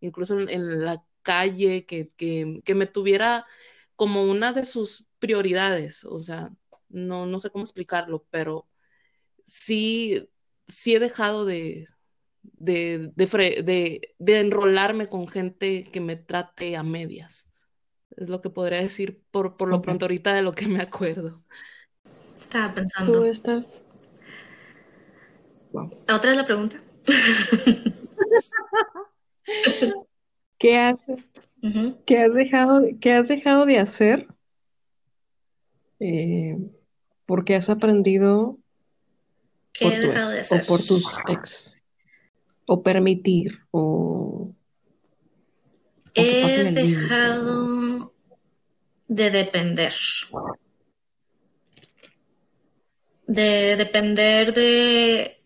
[0.00, 3.46] incluso en, en la calle, que, que, que me tuviera
[4.02, 6.04] como una de sus prioridades.
[6.04, 6.50] O sea,
[6.88, 8.66] no, no sé cómo explicarlo, pero
[9.46, 10.28] sí,
[10.66, 11.86] sí he dejado de,
[12.42, 17.48] de, de, fre- de, de enrolarme con gente que me trate a medias.
[18.16, 21.44] Es lo que podría decir por, por lo pronto ahorita de lo que me acuerdo.
[22.36, 23.24] Estaba ¿Tú, pensando.
[25.70, 25.90] Wow.
[26.12, 26.76] ¿Otra es la pregunta?
[30.62, 31.28] ¿Qué haces?
[32.06, 34.28] ¿Qué has dejado, qué has dejado de hacer?
[35.98, 36.56] Eh,
[37.26, 38.60] porque has aprendido
[39.72, 40.62] ¿Qué por he dejado de hacer?
[40.62, 41.80] o por tus ex.
[42.66, 44.54] O permitir o, o
[46.14, 48.14] He dejado
[49.08, 49.92] de depender.
[53.26, 55.42] De depender de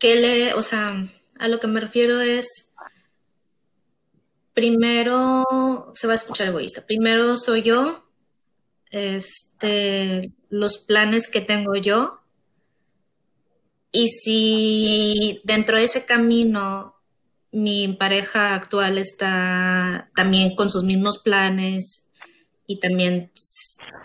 [0.00, 1.08] qué le, o sea,
[1.38, 2.67] a lo que me refiero es,
[4.58, 8.02] primero, se va a escuchar egoísta, primero soy yo,
[8.90, 12.18] este, los planes que tengo yo,
[13.92, 16.96] y si dentro de ese camino
[17.52, 22.08] mi pareja actual está también con sus mismos planes
[22.66, 23.30] y también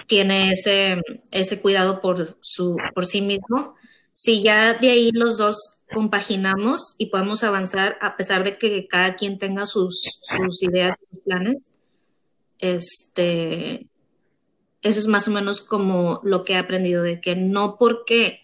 [0.06, 1.01] tiene ese,
[1.32, 3.74] ese cuidado por, su, por sí mismo,
[4.12, 9.16] si ya de ahí los dos compaginamos y podemos avanzar a pesar de que cada
[9.16, 11.58] quien tenga sus, sus ideas sus planes,
[12.60, 13.88] este,
[14.82, 18.41] eso es más o menos como lo que he aprendido de que no porque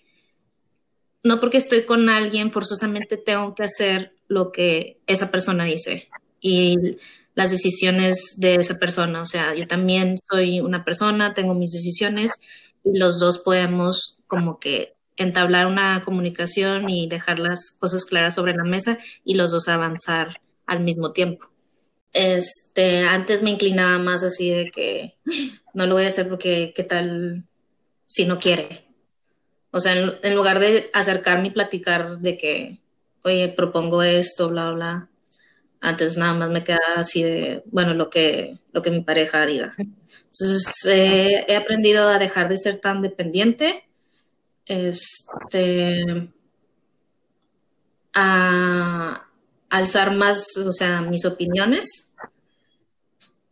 [1.23, 6.77] no porque estoy con alguien forzosamente tengo que hacer lo que esa persona dice y
[7.35, 9.21] las decisiones de esa persona.
[9.21, 12.33] O sea, yo también soy una persona, tengo mis decisiones
[12.83, 18.55] y los dos podemos como que entablar una comunicación y dejar las cosas claras sobre
[18.55, 21.51] la mesa y los dos avanzar al mismo tiempo.
[22.13, 25.13] Este, antes me inclinaba más así de que
[25.73, 27.43] no lo voy a hacer porque qué tal
[28.07, 28.85] si no quiere.
[29.71, 32.79] O sea, en, en lugar de acercarme y platicar de que,
[33.23, 35.09] oye, propongo esto, bla, bla,
[35.81, 39.73] antes nada más me quedaba así de, bueno, lo que, lo que mi pareja diga.
[39.77, 43.88] Entonces, eh, he aprendido a dejar de ser tan dependiente,
[44.69, 46.29] este,
[48.13, 49.27] a
[49.69, 52.13] alzar más, o sea, mis opiniones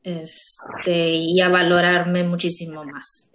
[0.04, 3.32] este, y a valorarme muchísimo más.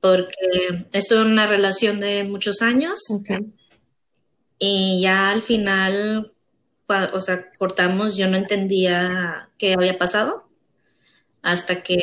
[0.00, 3.00] Porque es una relación de muchos años
[4.58, 6.32] y ya al final,
[7.12, 10.48] o sea, cortamos, yo no entendía qué había pasado
[11.42, 11.98] hasta que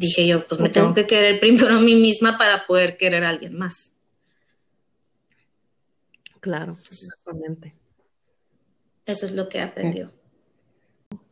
[0.00, 3.28] dije yo, pues me tengo que querer primero a mí misma para poder querer a
[3.28, 3.92] alguien más.
[6.40, 7.74] Claro, exactamente.
[9.04, 10.10] Eso es lo que aprendió.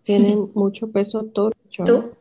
[0.03, 1.53] Tiene mucho peso todo.
[1.85, 2.13] ¿Tú?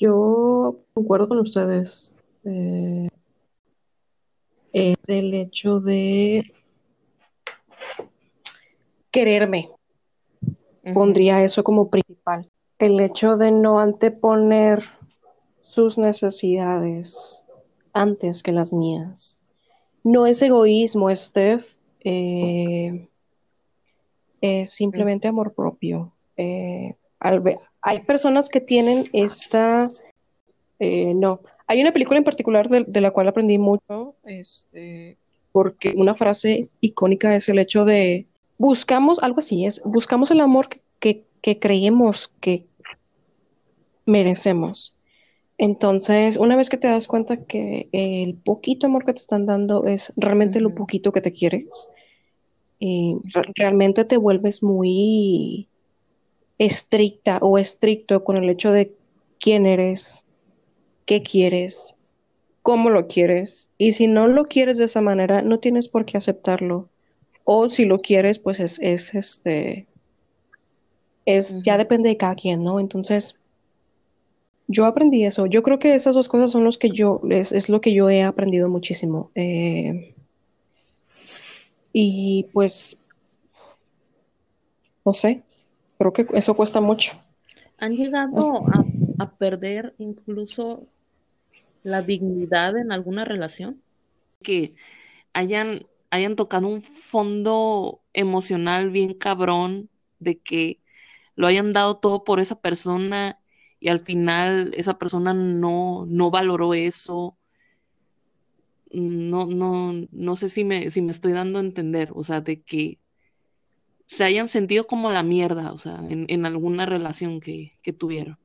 [0.00, 2.10] Yo concuerdo con ustedes.
[2.44, 3.08] Eh,
[4.72, 6.52] es el hecho de
[9.12, 9.70] quererme.
[10.92, 12.50] Pondría eso como principal.
[12.78, 14.82] El hecho de no anteponer
[15.62, 17.44] sus necesidades
[17.92, 19.38] antes que las mías.
[20.04, 21.66] No es egoísmo, Steph.
[22.04, 23.08] Eh,
[24.40, 26.12] es simplemente amor propio.
[26.36, 26.94] Eh,
[27.80, 29.90] hay personas que tienen esta...
[30.78, 35.16] Eh, no, hay una película en particular de, la cual aprendí mucho, este,
[35.52, 38.26] porque una frase icónica es el hecho de
[38.58, 40.68] buscamos, algo así es, buscamos el amor
[41.00, 41.24] que
[41.54, 42.66] creemos que
[44.04, 44.96] merecemos.
[45.58, 49.86] Entonces, una vez que te das cuenta que el poquito amor que te están dando
[49.86, 51.88] es realmente lo poquito que te quieres,
[52.78, 53.16] y
[53.54, 55.68] realmente te vuelves muy
[56.58, 58.92] estricta o estricto con el hecho de
[59.40, 60.24] quién eres,
[61.06, 61.94] qué quieres,
[62.62, 63.68] cómo lo quieres.
[63.78, 66.88] Y si no lo quieres de esa manera, no tienes por qué aceptarlo.
[67.44, 69.86] O si lo quieres, pues es, es este,
[71.26, 72.80] es, ya depende de cada quien, ¿no?
[72.80, 73.34] Entonces,
[74.68, 75.46] yo aprendí eso.
[75.46, 78.08] Yo creo que esas dos cosas son los que yo, es, es lo que yo
[78.08, 79.30] he aprendido muchísimo.
[79.34, 80.14] Eh,
[81.92, 82.96] y pues,
[85.04, 85.42] no sé,
[85.98, 87.12] creo que eso cuesta mucho.
[87.78, 88.84] ¿Han llegado a,
[89.18, 90.86] a perder incluso
[91.82, 93.80] la dignidad en alguna relación?
[94.42, 94.72] Que
[95.32, 100.80] hayan, hayan tocado un fondo emocional bien cabrón de que
[101.36, 103.38] lo hayan dado todo por esa persona
[103.78, 107.36] y al final esa persona no, no valoró eso.
[108.90, 112.62] No, no, no sé si me, si me estoy dando a entender, o sea, de
[112.62, 112.98] que
[114.06, 118.38] se hayan sentido como la mierda, o sea, en, en alguna relación que, que tuvieron.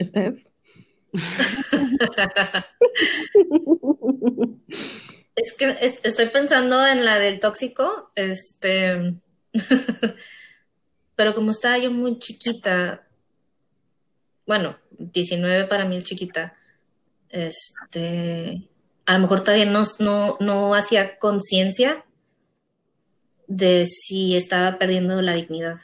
[0.00, 0.44] Steph.
[5.34, 9.14] es que estoy pensando en la del tóxico, este,
[11.18, 13.04] pero como estaba yo muy chiquita,
[14.46, 16.54] bueno, 19 para mí es chiquita,
[17.28, 18.68] este,
[19.04, 22.04] a lo mejor todavía no, no, no hacía conciencia
[23.48, 25.78] de si estaba perdiendo la dignidad,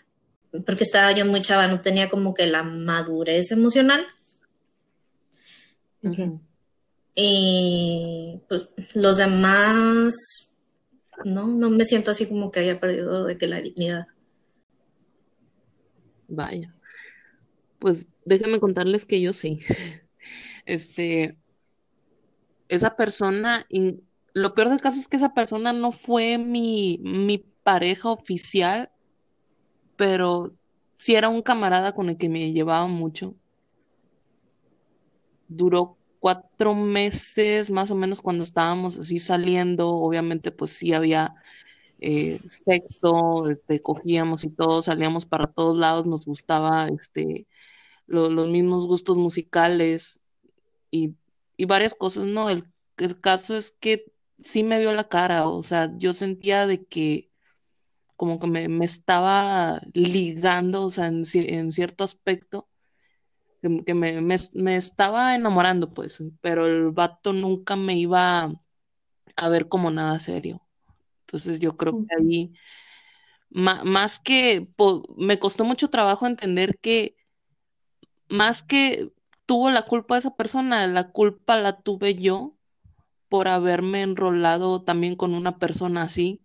[0.64, 4.06] porque estaba yo muy chava, no tenía como que la madurez emocional.
[7.16, 10.54] Y pues los demás,
[11.24, 14.06] no, no me siento así como que haya perdido de que la dignidad.
[16.34, 16.74] Vaya.
[17.78, 19.60] Pues déjenme contarles que yo sí.
[20.66, 21.36] Este,
[22.68, 23.66] esa persona,
[24.32, 28.90] lo peor del caso es que esa persona no fue mi, mi pareja oficial,
[29.96, 30.54] pero
[30.94, 33.34] sí era un camarada con el que me llevaba mucho.
[35.48, 41.34] Duró cuatro meses más o menos cuando estábamos así saliendo, obviamente pues sí había
[42.06, 47.46] eh, sexo, este, cogíamos y todo, salíamos para todos lados, nos gustaba este,
[48.06, 50.20] los mismos gustos musicales
[50.90, 51.16] y,
[51.66, 52.50] varias cosas, ¿no?
[52.50, 52.64] El,
[53.22, 57.30] caso es que sí me vio la cara, o sea, yo sentía de que
[58.16, 61.24] como que me, estaba ligando, o sea, en,
[61.72, 62.68] cierto aspecto,
[63.62, 68.52] que, me, me, estaba enamorando, pues, pero el vato nunca me iba
[69.36, 70.64] a ver como nada serio.
[71.34, 72.52] Entonces yo creo que ahí,
[73.50, 74.64] más que,
[75.16, 77.16] me costó mucho trabajo entender que
[78.28, 79.12] más que
[79.46, 82.54] tuvo la culpa esa persona, la culpa la tuve yo
[83.28, 86.40] por haberme enrolado también con una persona así,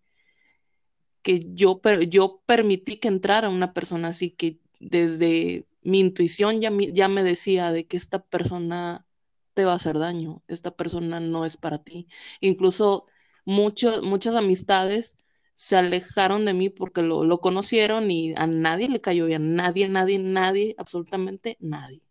[1.22, 7.08] que yo, yo permití que entrara una persona así, que desde mi intuición ya, ya
[7.10, 9.06] me decía de que esta persona
[9.54, 12.08] te va a hacer daño, esta persona no es para ti.
[12.42, 13.06] Incluso
[13.50, 15.18] muchas amistades
[15.56, 20.20] se alejaron de mí porque lo, conocieron y a nadie le cayó bien, nadie, nadie,
[20.20, 22.02] nadie, absolutamente nadie.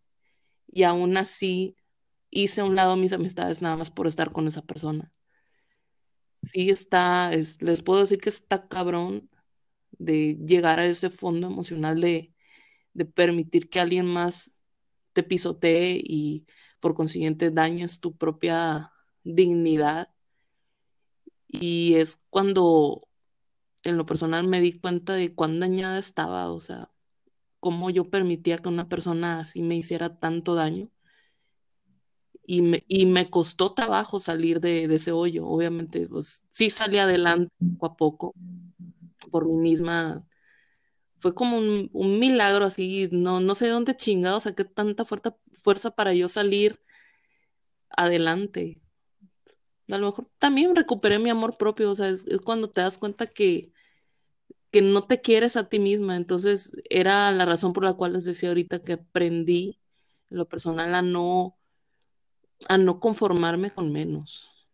[0.67, 1.77] Y aún así
[2.31, 5.13] hice a un lado mis amistades nada más por estar con esa persona.
[6.43, 9.29] Sí está, les puedo decir que está cabrón
[9.93, 12.33] de llegar a ese fondo emocional de,
[12.95, 14.59] de permitir que alguien más
[15.13, 16.47] te pisotee y
[16.81, 18.93] por consiguiente dañes tu propia
[19.25, 20.11] dignidad.
[21.49, 23.09] Y es cuando
[23.83, 26.91] en lo personal me di cuenta de cuán dañada estaba, o sea,
[27.61, 30.91] cómo yo permitía que una persona así me hiciera tanto daño.
[32.51, 37.53] Y me, y me costó trabajo salir de, ese hoyo, obviamente, pues sí salí adelante
[37.79, 38.35] poco a poco
[39.31, 40.27] por mí misma.
[41.19, 45.91] Fue como un, milagro así, no, no sé de dónde chingado saqué tanta fuerza, fuerza
[45.91, 46.81] para yo salir
[47.91, 48.81] adelante.
[49.91, 53.27] A lo mejor también recuperé mi amor propio, o sea, es cuando te das cuenta
[53.27, 53.73] que,
[54.71, 56.17] que no te quieres a ti misma.
[56.17, 59.79] Entonces era la razón por la cual les decía ahorita que aprendí
[60.31, 61.59] en lo personal a no,
[62.69, 64.67] a no conformarme con menos,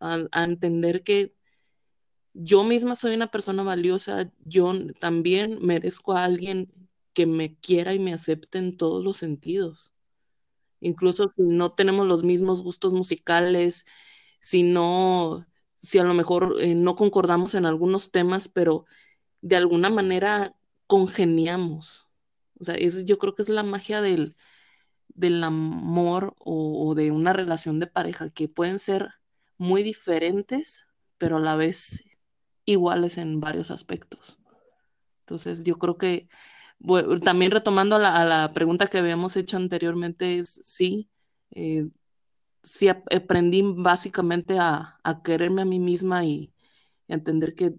[0.00, 1.34] a, entender que
[2.34, 6.70] yo misma soy una persona valiosa, yo también merezco a alguien
[7.14, 9.92] que me quiera y me acepte en todos los sentidos.
[10.80, 13.86] Incluso si no tenemos los mismos gustos musicales,
[14.46, 15.44] si no,
[15.74, 18.84] si a lo mejor eh, no concordamos en algunos temas, pero
[19.40, 20.54] de alguna manera
[20.86, 22.06] congeniamos.
[22.60, 24.36] O sea, yo creo que es la magia del,
[25.08, 29.14] del amor o, de una relación de pareja, que pueden ser
[29.58, 30.86] muy diferentes,
[31.18, 32.04] pero a la vez
[32.66, 34.38] iguales en varios aspectos.
[35.22, 36.28] Entonces, yo creo que
[37.24, 41.10] también retomando a la, pregunta que habíamos hecho anteriormente, es sí,
[41.50, 41.88] eh,
[42.62, 46.52] sí aprendí básicamente a, quererme a mí misma y,
[47.08, 47.74] y entender que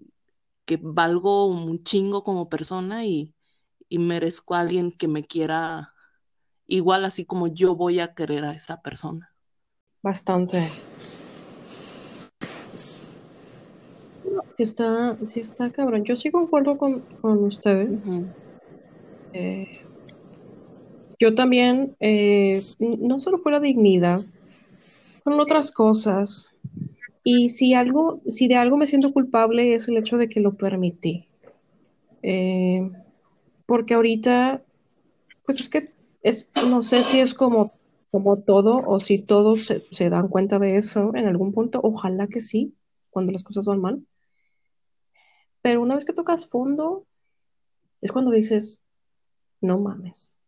[0.68, 3.34] que valgo un chingo como persona y,
[3.90, 5.94] merezco a alguien que me quiera
[6.66, 9.32] igual así como yo voy a querer a esa persona.
[10.02, 10.58] Bastante.
[14.58, 16.04] está, sí está cabrón.
[16.04, 18.02] Yo sí concuerdo con, ustedes.
[19.32, 19.72] Eh,
[21.18, 24.20] yo también, eh, no solo fue la dignidad,
[25.22, 26.50] con otras cosas.
[27.24, 30.56] Y si algo, si de algo me siento culpable es el hecho de que lo
[30.56, 31.28] permití.
[32.22, 32.90] Eh,
[33.66, 34.62] porque ahorita,
[35.44, 35.90] pues es que
[36.22, 37.70] es, no sé si es como,
[38.10, 41.80] como todo o si todos se, dan cuenta de eso en algún punto.
[41.82, 42.74] Ojalá que sí,
[43.10, 44.06] cuando las cosas van mal.
[45.60, 47.06] Pero una vez que tocas fondo,
[48.00, 48.80] es cuando dices,
[49.60, 50.38] no mames.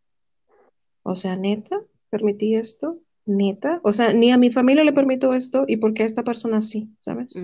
[1.03, 5.65] O sea, neta, permití esto neta, o sea, ni a mi familia le permito esto
[5.67, 7.41] y por qué a esta persona sí, ¿sabes?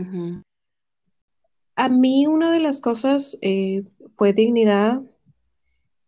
[1.76, 3.84] A mí una de las cosas eh,
[4.16, 5.02] fue dignidad,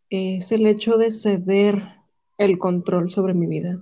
[0.10, 1.84] es el hecho de ceder
[2.38, 3.80] el control sobre mi vida.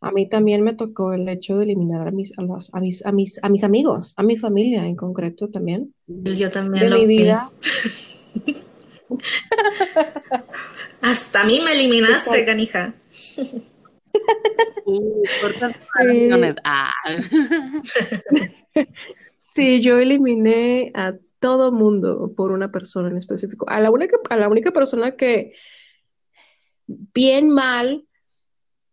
[0.00, 3.12] A mí también me tocó el hecho de eliminar a mis, a, a, mis, a,
[3.12, 5.94] mis, a mis amigos, a mi familia en concreto también.
[6.06, 6.90] Yo también.
[6.90, 7.50] De mi vida.
[11.02, 12.94] Hasta a mí me eliminaste, canija.
[14.84, 15.22] Uh,
[16.64, 16.90] ah.
[19.38, 23.68] sí, yo eliminé a todo mundo por una persona en específico.
[23.68, 25.54] A la única, a la única persona que
[26.86, 28.06] bien mal,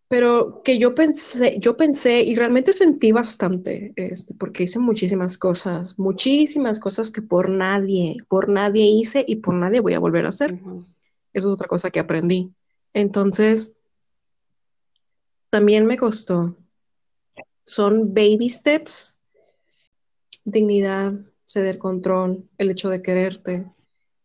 [0.08, 6.00] pero que yo pensé, yo pensé y realmente sentí bastante, este, porque hice muchísimas cosas,
[6.00, 10.30] muchísimas cosas que por nadie, por nadie hice y por nadie voy a volver a
[10.30, 10.54] hacer.
[10.54, 10.88] Eso
[11.34, 12.52] es otra cosa que aprendí.
[12.94, 13.74] Entonces,
[15.50, 16.56] también me costó.
[17.66, 19.16] Son baby steps,
[20.44, 21.14] dignidad,
[21.46, 23.66] ceder control, el hecho de quererte.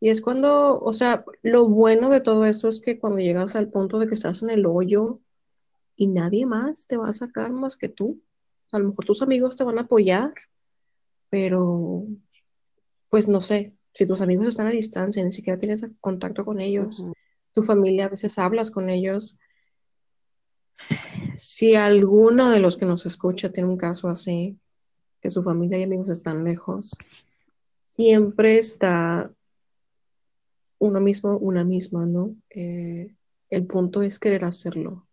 [0.01, 3.69] Y es cuando, o sea, lo bueno de todo eso es que cuando llegas al
[3.69, 5.21] punto de que estás en el hoyo
[5.97, 8.21] y nadie más te va a sacar más que tú,
[8.73, 10.35] a lo mejor tus amigos te van a apoyar,
[11.31, 12.05] pero
[13.09, 17.03] pues no sé, si tus amigos están a distancia, ni siquiera tienes contacto con ellos,
[17.53, 19.39] tu familia a veces hablas con ellos,
[21.37, 24.59] si alguno de los que nos escucha tiene un caso así,
[25.21, 26.97] que su familia y amigos están lejos,
[27.79, 29.31] siempre está
[30.79, 32.37] uno mismo, una misma, ¿no?
[32.51, 33.15] Eh,
[33.51, 35.07] el punto es querer hacerlo.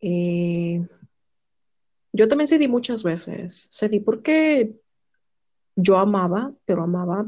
[0.00, 0.86] Eh,
[2.12, 3.68] yo también cedí muchas veces.
[3.72, 4.74] Cedí porque
[5.74, 7.26] yo amaba, pero amaba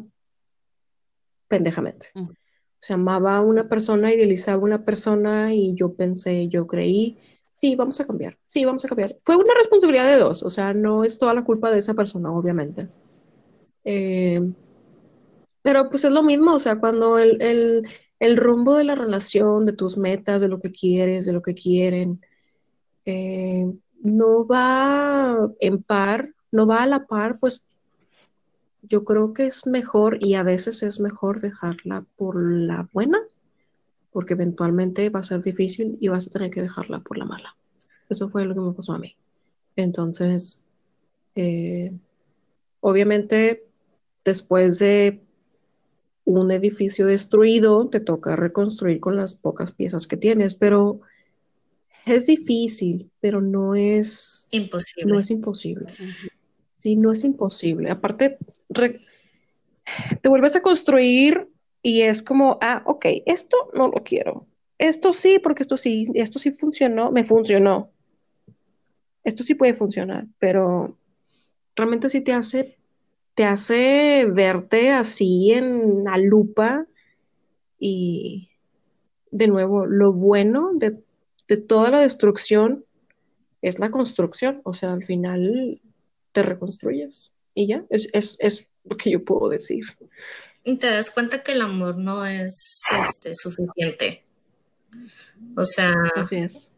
[1.48, 2.08] pendejamente.
[2.14, 2.22] Mm.
[2.22, 7.18] O sea, amaba a una persona, idealizaba a una persona y yo pensé, yo creí
[7.58, 9.16] sí, vamos a cambiar, sí, vamos a cambiar.
[9.24, 12.32] Fue una responsabilidad de dos, o sea, no es toda la culpa de esa persona,
[12.32, 12.88] obviamente.
[13.84, 14.40] Eh,
[15.62, 17.84] pero pues es lo mismo, o sea, cuando el,
[18.36, 22.20] rumbo de la relación, de tus metas, de lo que quieres, de lo que quieren,
[23.04, 23.66] eh,
[24.02, 27.62] no va en par, no va a la par, pues
[28.82, 33.18] yo creo que es mejor y a veces es mejor dejarla por la buena,
[34.12, 37.56] porque eventualmente va a ser difícil y vas a tener que dejarla por la mala.
[38.08, 39.16] Eso fue lo que me pasó a mí.
[39.76, 40.64] Entonces,
[41.34, 41.92] eh,
[42.80, 43.64] obviamente,
[44.24, 45.20] después de
[46.24, 51.00] un edificio destruido, te toca reconstruir con las pocas piezas que tienes, pero
[52.04, 55.12] es difícil, pero no es imposible.
[55.12, 55.86] No es imposible.
[56.76, 57.90] Sí, no es imposible.
[57.90, 58.38] Aparte,
[60.22, 61.48] te vuelves a construir
[61.82, 64.46] y es como, ah, ok, esto no lo quiero.
[64.78, 67.90] Esto sí, porque esto sí, esto sí funcionó, me funcionó.
[69.24, 70.96] Esto sí puede funcionar, pero
[71.74, 72.78] realmente sí te hace,
[73.34, 76.86] te hace verte así en la lupa
[77.78, 78.48] y
[79.30, 80.98] de nuevo, lo bueno de,
[81.46, 82.84] de toda la destrucción
[83.62, 85.80] es la construcción, o sea, al final
[86.32, 89.84] te reconstruyes y ya, es, es, es lo que yo puedo decir.
[90.68, 94.22] Y te das cuenta que el amor no es este, suficiente.
[95.56, 96.68] O sea, Así es.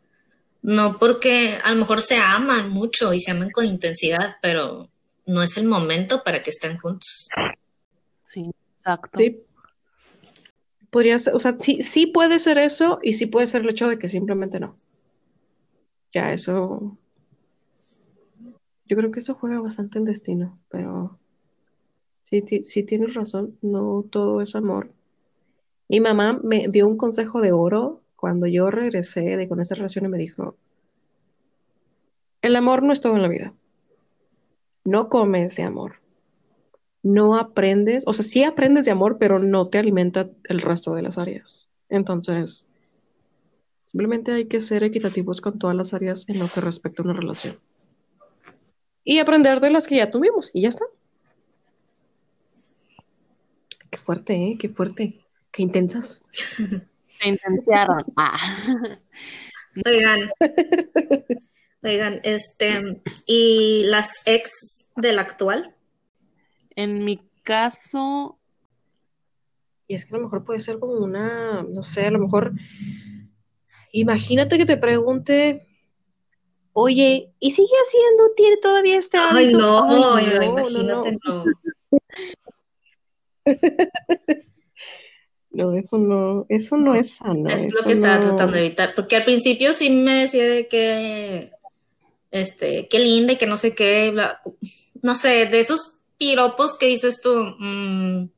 [0.62, 4.88] no porque a lo mejor se aman mucho y se aman con intensidad, pero
[5.26, 7.26] no es el momento para que estén juntos.
[8.22, 9.18] Sí, exacto.
[9.18, 9.42] Sí.
[10.90, 13.88] Podría ser, o sea, sí, sí puede ser eso y sí puede ser el hecho
[13.88, 14.76] de que simplemente no.
[16.14, 16.96] Ya, eso.
[18.84, 21.18] Yo creo que eso juega bastante en destino, pero
[22.30, 24.90] sí, sí tienes razón, no todo es amor.
[25.88, 30.04] Mi mamá me dio un consejo de oro cuando yo regresé de con esa relación
[30.04, 30.56] y me dijo,
[32.42, 33.52] el amor no es todo en la vida.
[34.84, 35.96] No comes de amor.
[37.02, 41.02] No aprendes, o sea, sí aprendes de amor, pero no te alimenta el resto de
[41.02, 41.68] las áreas.
[41.88, 42.66] Entonces,
[43.86, 47.14] simplemente hay que ser equitativos con todas las áreas en lo que respecta a una
[47.14, 47.58] relación.
[49.02, 50.84] Y aprender de las que ya tuvimos, y ya está.
[53.90, 54.56] Qué fuerte, ¿eh?
[54.58, 55.20] Qué fuerte.
[55.52, 56.20] Qué intensas.
[57.20, 58.02] Se intentaron.
[58.16, 58.36] Ah.
[59.86, 60.32] Oigan,
[61.84, 65.76] oigan, este, ¿y las ex del actual?
[66.74, 68.40] En mi caso,
[69.86, 72.54] Y es que a lo mejor puede ser como una, no sé, a lo mejor,
[73.92, 75.68] imagínate que te pregunte,
[76.72, 81.44] oye, ¿y sigue haciendo, tiene todavía este Ay, no, no, imagínate, no.
[81.44, 81.44] no.
[85.52, 87.48] No, eso no, eso no es sano.
[87.50, 90.68] Es lo que estaba no- tratando de evitar, porque al principio sí me decía de
[90.68, 91.50] que,
[92.30, 94.40] este, qué linda y que no sé qué, bla-
[95.02, 98.28] no sé, de esos piropos que dices tú, mm,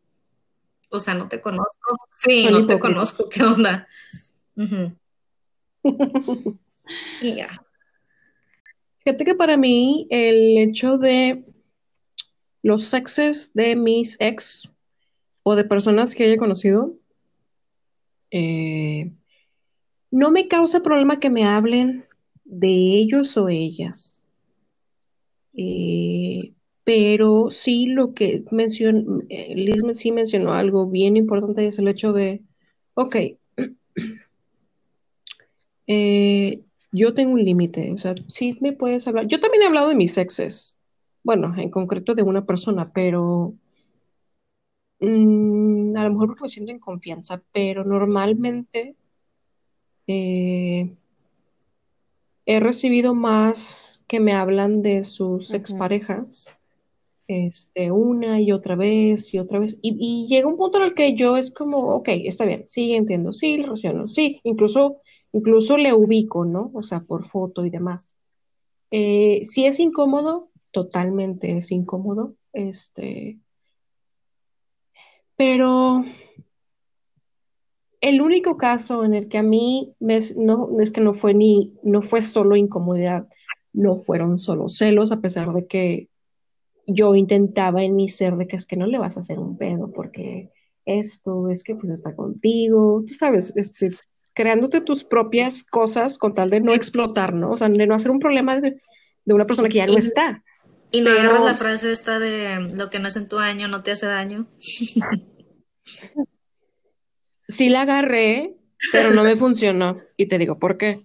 [0.89, 3.87] o sea, no te conozco, sí, Son no te conozco, ¿qué onda?
[7.21, 7.63] Y ya,
[9.05, 11.45] Fíjate que para mí el hecho de
[12.63, 14.69] los sexes de mis ex
[15.45, 16.95] o de personas que haya conocido,
[18.31, 19.13] eh,
[20.13, 22.05] no me causa problema que me hablen
[22.45, 24.25] de ellos o ellas.
[25.55, 31.89] Eh, pero sí lo que mencionó, Liz me- sí mencionó algo bien importante, es el
[31.89, 32.43] hecho de,
[32.95, 33.17] ok,
[35.87, 36.63] eh,
[36.93, 39.27] yo tengo un límite, o sea, sí me puedes hablar.
[39.27, 40.77] Yo también he hablado de mis exes,
[41.23, 43.55] bueno, en concreto de una persona, pero
[45.03, 48.95] mm, a lo mejor porque me siento en confianza, pero normalmente
[50.07, 50.95] eh,
[52.47, 56.59] he recibido más que me hablan de sus exparejas,
[57.29, 60.95] este, una y otra vez y otra vez, y, y llega un punto en el
[60.95, 65.01] que yo es como, ok, está bien, sí, entiendo, sí, lo relaciono, sí, incluso,
[65.33, 66.71] incluso le ubico, ¿no?
[66.75, 68.15] O sea, por foto y demás.
[68.91, 73.39] Eh, si es incómodo, totalmente es incómodo, este,
[75.45, 76.05] pero
[78.01, 81.75] el único caso en el que a mí me, no, es que no fue ni,
[81.83, 83.27] no fue solo incomodidad,
[83.73, 86.09] no fueron solo celos, a pesar de que
[86.87, 89.59] yo intentaba en mi ser de que es que no le vas a hacer un
[89.59, 90.53] pedo porque
[90.85, 93.91] esto es que pues está contigo, tú sabes, este,
[94.35, 97.51] creándote tus propias cosas con tal de no explotar, ¿no?
[97.51, 98.81] O sea, de no hacer un problema de,
[99.25, 100.45] de una persona que ya no está.
[100.93, 103.67] y no Pero- agarras la frase esta de lo que no es en tu año
[103.67, 104.47] no te hace daño.
[107.49, 108.57] Sí la agarré,
[108.93, 109.97] pero no me funcionó.
[110.17, 111.05] Y te digo, ¿por qué?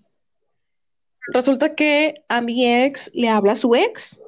[1.34, 4.20] Resulta que a mi ex le habla su ex.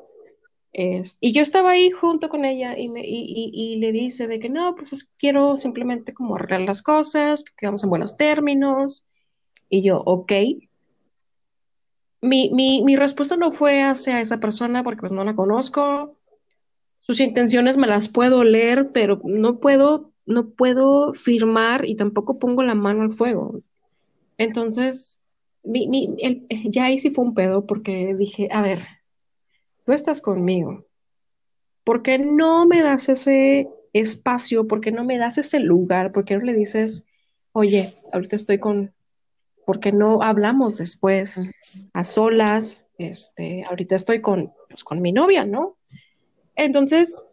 [0.74, 4.50] y yo estaba ahí junto con ella y, me, y, y- le dice de que
[4.50, 9.06] no, pues quiero simplemente como arreglar las cosas, que quedamos en buenos términos.
[9.70, 10.32] Y yo, ok.
[12.22, 16.18] Mi, mi, mi respuesta no fue hacia esa persona porque pues no la conozco.
[17.02, 22.64] sus intenciones me las puedo leer, pero no puedo, no puedo firmar y tampoco pongo
[22.64, 23.62] la mano al fuego.
[24.38, 25.18] Entonces,
[25.64, 28.80] mi, mi, el- ya ahí sí fue un pedo porque dije, a ver,
[29.86, 30.86] tú estás conmigo.
[31.84, 34.68] ¿Por qué no me das ese espacio?
[34.68, 36.12] ¿Por qué no me das ese lugar?
[36.12, 37.04] ¿Por qué no le dices,
[37.52, 38.94] oye, ahorita estoy con,
[39.66, 41.42] ¿por qué no hablamos después
[41.94, 42.86] a solas?
[43.00, 45.78] Este, ahorita estoy con, pues, con mi novia, ¿no?
[46.56, 47.24] Entonces,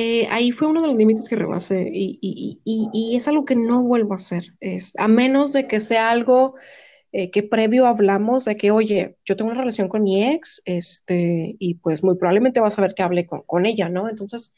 [0.00, 3.44] eh, ahí fue uno de los límites que rebasé y, y- y- y es algo
[3.44, 6.54] que no vuelvo a hacer, es, a menos de que sea algo
[7.10, 11.56] eh, que previo hablamos de que, oye, yo tengo una relación con mi ex, este,
[11.58, 14.08] y pues muy probablemente vas a ver que hable con, con ella, ¿no?
[14.08, 14.52] Entonces,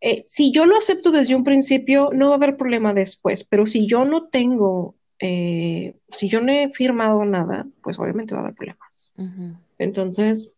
[0.00, 3.66] eh, si yo lo acepto desde un principio, no va a haber problema después, pero
[3.66, 8.54] si yo no tengo, si yo no he firmado nada, pues obviamente va a haber
[8.54, 9.12] problemas.
[9.78, 10.50] Entonces,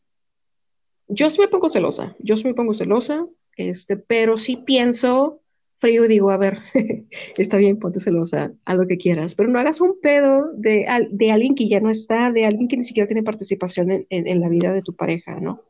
[1.08, 3.24] yo sí me pongo celosa, yo sí me pongo celosa,
[3.56, 5.40] este, pero sí pienso
[5.78, 6.58] frío digo, a ver,
[7.36, 11.30] está bien, ponte celosa, haz lo que quieras, pero no hagas un pedo de, de
[11.30, 14.48] alguien que ya no está, de alguien que ni siquiera tiene participación en, en- la
[14.48, 15.62] vida de tu pareja, ¿no?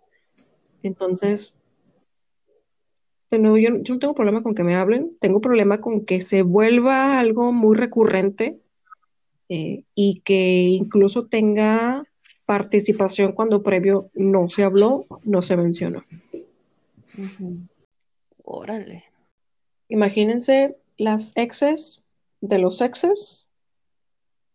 [0.82, 1.56] Entonces,
[3.30, 7.18] de yo, no tengo problema con que me hablen, tengo problema con que se vuelva
[7.18, 8.58] algo muy recurrente
[9.48, 12.04] eh, y que incluso tenga
[12.46, 16.04] participación cuando previo no se habló, no se mencionó.
[18.48, 19.04] Órale.
[19.88, 22.04] Imagínense las exes
[22.40, 23.48] de los exes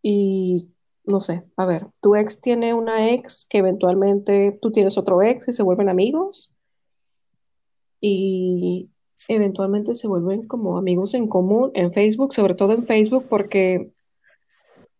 [0.01, 0.69] y
[1.03, 5.49] no sé, a ver, tu ex tiene una ex que eventualmente tú tienes otro ex
[5.49, 6.53] y se vuelven amigos
[7.99, 8.89] y
[9.27, 13.91] eventualmente se vuelven como amigos en común en Facebook, sobre todo en Facebook porque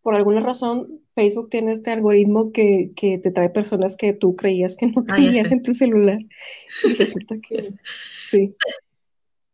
[0.02, 4.76] por alguna razón Facebook tiene este algoritmo que, que te trae personas que tú creías
[4.76, 5.54] que no Ah, tenías sé.
[5.54, 6.20] en tu celular
[6.84, 7.64] y resulta que
[8.30, 8.56] sí.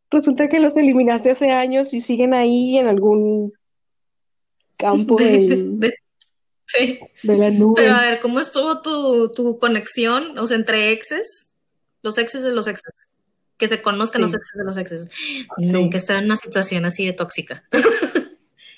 [0.10, 3.52] Resulta que los eliminaste hace años y siguen ahí en algún
[4.78, 5.94] campo De- del- de-
[6.66, 7.00] sí.
[7.24, 7.74] de la nube.
[7.82, 11.54] Pero a ver, ¿cómo estuvo tu, tu conexión, o sea, entre exes?
[12.04, 12.94] Los exes de los exes.
[13.58, 15.10] Que se conozcan los exes de los exes.
[15.12, 15.72] Sí.
[15.74, 17.64] Nunca he estado en una situación así de tóxica.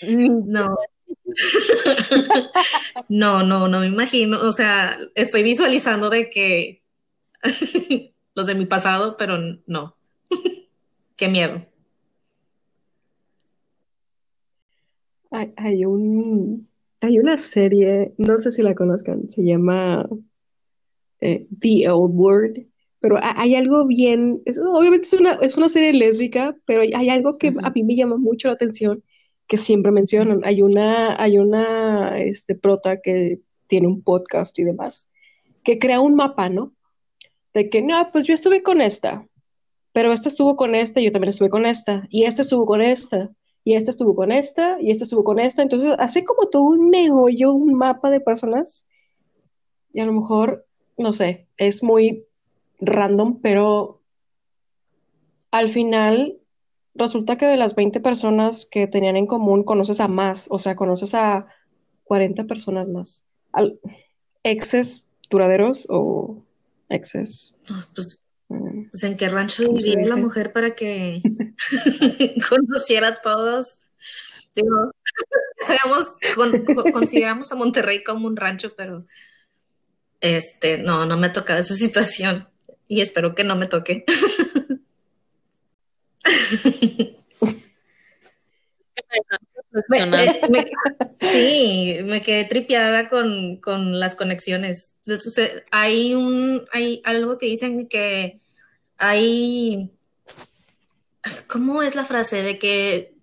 [0.01, 0.77] No.
[3.07, 4.39] No, no, no me imagino.
[4.41, 6.83] O sea, estoy visualizando de que
[8.35, 9.37] los de mi pasado, pero
[9.67, 9.95] no.
[11.15, 11.65] Qué miedo.
[15.31, 16.67] Hay, hay un,
[17.01, 20.07] hay una serie, no sé si la conozcan, se llama
[21.21, 22.65] eh, The Old World,
[22.99, 27.09] pero ha- hay algo bien, es- obviamente es una, es una serie lésbica, pero hay,
[27.09, 29.03] algo que a mí me llama mucho la atención,
[29.49, 30.41] que siempre mencionan.
[30.45, 35.09] Hay una, hay una este, prota que tiene un podcast y demás,
[35.63, 36.73] que crea un mapa, ¿no?
[37.53, 39.27] De que, no, pues yo estuve con esta,
[39.91, 43.31] pero esta estuvo con esta, yo también estuve con esta, y esta estuvo con esta,
[43.63, 45.63] y esta estuvo con esta, y esta estuvo con esta.
[45.63, 48.85] Entonces, hace como todo un meollo, un mapa de personas,
[49.93, 52.23] y a lo mejor, no sé, es muy
[52.79, 53.99] random, pero
[55.49, 56.38] al final
[56.99, 60.75] resulta que de las 20 personas que tenían en común, conoces a más, o sea,
[60.75, 61.47] conoces a
[62.03, 63.23] 40 personas más.
[63.53, 63.79] Al-
[64.43, 66.43] exes duraderos o
[66.89, 67.55] exes.
[67.71, 68.19] Ah, Pues,
[68.49, 71.21] mm, pues, en qué rancho ¿Cómo se vivía la mujer para que
[72.49, 73.79] conociera a todos.
[74.55, 74.91] Digo,
[75.61, 79.03] sabemos, con- con- consideramos a Monterrey como un rancho, pero
[80.21, 82.47] este, no, no me ha tocado esa situación
[82.87, 84.03] y espero que no me toque.
[89.11, 89.21] Me-
[89.71, 90.27] Reflexionar.
[90.27, 90.71] es- me-
[91.31, 94.95] sí, me quedé tripiada con, con las conexiones.
[95.71, 98.39] Hay un, hay algo que dicen que
[98.97, 99.91] hay,
[101.47, 102.41] ¿cómo es la frase?
[102.41, 103.13] De que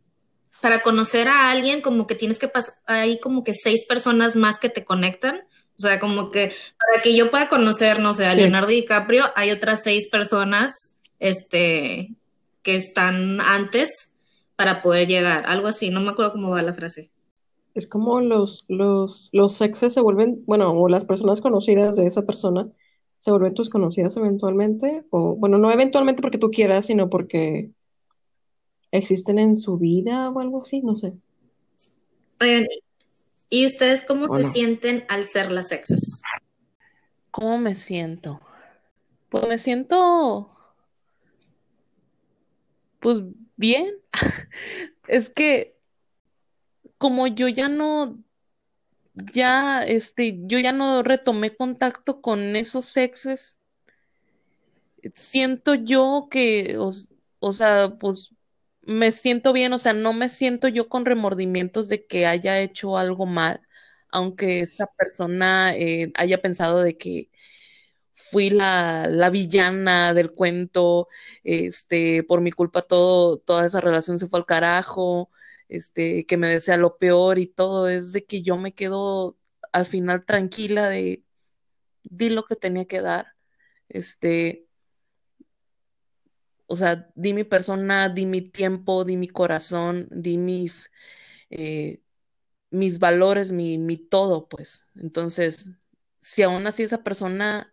[0.61, 4.59] para conocer a alguien como que tienes que pasar, hay como que seis personas más
[4.59, 5.40] que te conectan.
[5.78, 8.38] O sea, como que para que yo pueda conocer, no sé, a Sí.
[8.40, 12.14] Leonardo DiCaprio, hay otras seis personas, este,
[12.66, 14.16] que están antes
[14.56, 15.44] para poder llegar.
[15.46, 17.12] Algo así, no me acuerdo cómo va la frase.
[17.74, 22.22] Es como los, los, los exes se vuelven, bueno, o las personas conocidas de esa
[22.22, 22.68] persona
[23.18, 27.70] se vuelven tus conocidas eventualmente, o bueno, no eventualmente porque tú quieras, sino porque
[28.90, 31.12] existen en su vida o algo así, no sé.
[32.40, 32.66] Oigan,
[33.48, 34.48] ¿y ustedes cómo se Bueno.
[34.50, 36.20] sienten al ser las exes?
[37.30, 38.40] ¿Cómo me siento?
[39.28, 40.50] Pues me siento,
[43.07, 43.22] pues
[43.54, 43.86] bien.
[45.07, 45.78] Es que
[46.98, 48.18] como yo ya no,
[49.14, 53.61] ya, este, yo ya no retomé contacto con esos exes,
[55.14, 56.76] siento yo que,
[57.38, 58.34] o, sea, pues
[58.82, 62.98] me siento bien, o sea, no me siento yo con remordimientos de que haya hecho
[62.98, 63.61] algo mal,
[64.11, 67.30] aunque esa persona eh, haya pensado de que
[68.16, 71.08] fui la, la, villana del cuento,
[71.44, 75.30] este, por mi culpa todo, toda esa relación se fue al carajo,
[75.68, 79.36] este, que me desea lo peor y todo, es de que yo me quedo
[79.72, 81.24] al final tranquila de
[82.04, 83.34] di lo que tenía que dar,
[83.88, 84.66] este,
[86.66, 90.90] o sea, di mi persona, di mi tiempo, di mi corazón, di mis,
[91.50, 92.02] eh,
[92.70, 94.90] mis valores, mi, mi todo, pues.
[94.96, 95.72] Entonces,
[96.20, 97.72] si aún así esa persona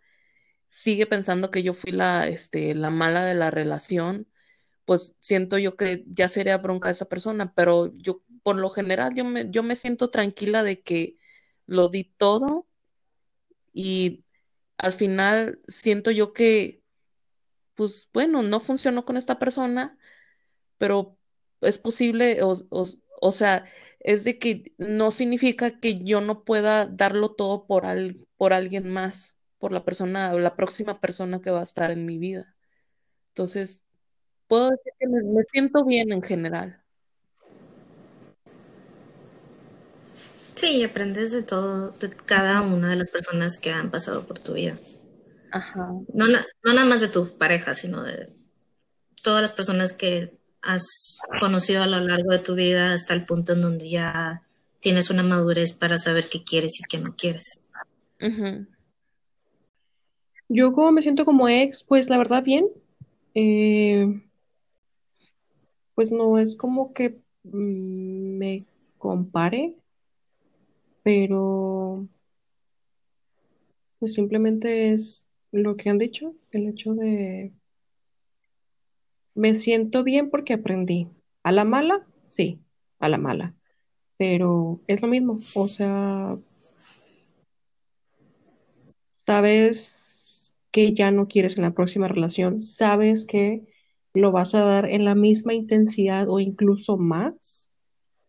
[0.74, 4.28] sigue pensando que yo fui la, este, la mala de la relación,
[4.86, 9.24] pues siento yo que ya sería bronca esa persona, pero yo, por lo general, yo
[9.26, 11.18] me, yo me siento tranquila de que
[11.68, 12.68] lo di todo
[13.74, 14.26] y
[14.78, 16.84] al final siento yo que,
[17.76, 19.98] pues bueno, no funcionó con esta persona,
[20.78, 21.18] pero
[21.62, 23.66] es posible, o, o, sea,
[24.00, 28.92] es de que no significa que yo no pueda darlo todo por, al, por alguien
[28.92, 32.54] más, por la persona, la próxima persona que va a estar en mi vida.
[33.30, 33.86] Entonces,
[34.50, 36.84] puedo decir que me siento bien en general.
[40.54, 44.52] Sí, aprendes de todo, de cada una de las personas que han pasado por tu
[44.52, 44.78] vida.
[45.54, 45.94] Ajá.
[46.14, 48.34] No, no nada más de tu pareja, sino de
[49.22, 53.54] todas las personas que has conocido a lo largo de tu vida hasta el punto
[53.54, 54.44] en donde ya
[54.82, 57.62] tienes una madurez para saber qué quieres y qué no quieres.
[60.56, 62.68] Yo como me siento como ex, pues la verdad bien.
[63.34, 64.22] Eh,
[65.96, 68.60] pues no es como que mm, me
[69.00, 69.76] compare
[71.02, 72.08] pero
[73.98, 77.52] pues simplemente es lo que han dicho, el hecho de
[79.34, 81.08] me siento bien porque aprendí.
[81.42, 82.60] A la mala, sí,
[83.00, 83.56] a la mala,
[84.18, 86.38] pero es lo mismo, o sea,
[89.26, 90.03] sabes
[90.74, 93.64] que ya no quieres en la próxima relación, sabes que
[94.14, 97.70] lo vas a dar en la misma intensidad o incluso más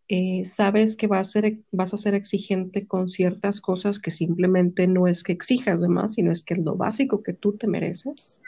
[0.07, 4.85] eh, sabes que vas a, ser, vas a ser exigente con ciertas cosas que simplemente
[4.85, 7.65] no es que exijas de más, sino es que es lo básico que tú te
[7.65, 8.39] mereces.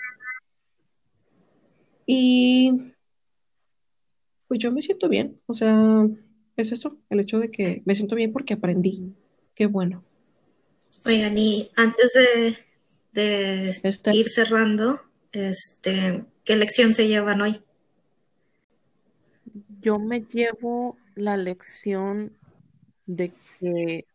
[2.06, 2.94] Y
[4.48, 6.08] pues yo me siento bien, o sea,
[6.56, 9.16] es eso, el hecho de que me siento bien porque aprendí.
[9.56, 10.04] Qué bueno.
[11.06, 12.56] Oigan, y antes de,
[13.22, 15.02] de este ir cerrando,
[15.32, 17.62] este, ¿qué lección se llevan hoy?
[19.82, 22.38] Yo me llevo la lección
[23.08, 24.06] de que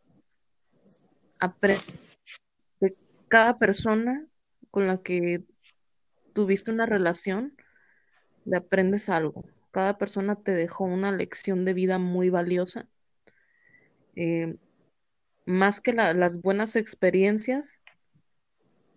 [2.81, 2.97] de
[3.27, 4.25] cada persona
[4.71, 5.43] con la que
[6.33, 7.57] tuviste una relación,
[8.45, 9.45] le aprendes algo.
[9.73, 12.89] Cada persona te dejó una lección de vida muy valiosa.
[14.15, 14.57] Eh,
[15.45, 17.82] más que las buenas experiencias,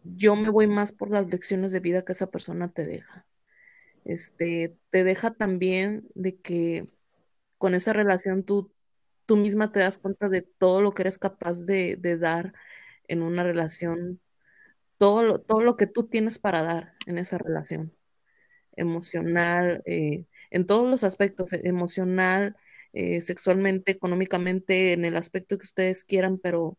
[0.05, 3.25] yo me voy más por las lecciones de vida que esa persona te deja.
[4.05, 6.85] Este, te deja también de que
[7.57, 8.71] con esa relación tú,
[9.25, 12.53] tú misma te das cuenta de todo lo que eres capaz de, dar
[13.07, 14.21] en una relación,
[14.97, 17.93] todo lo, todo lo que tú tienes para dar en esa relación
[18.77, 22.55] emocional, eh, en todos los aspectos, eh, emocional,
[22.93, 26.77] eh, sexualmente, económicamente, en el aspecto que ustedes quieran, pero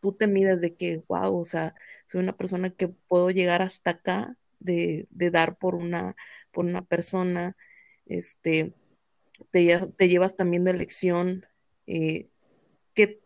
[0.00, 1.74] tú te mides de que, wow, o sea,
[2.06, 6.16] soy una persona que puedo llegar hasta acá de, de dar por una,
[6.52, 7.56] por una persona,
[8.06, 8.74] este,
[9.50, 11.46] te, llevas también de lección.
[11.86, 12.28] Eh,
[12.94, 13.20] ¿qué,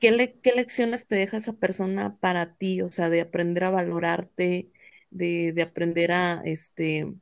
[0.00, 2.82] qué, lecciones te deja esa persona para ti?
[2.82, 4.70] O sea, de aprender a valorarte,
[5.10, 7.12] de, de aprender a, este,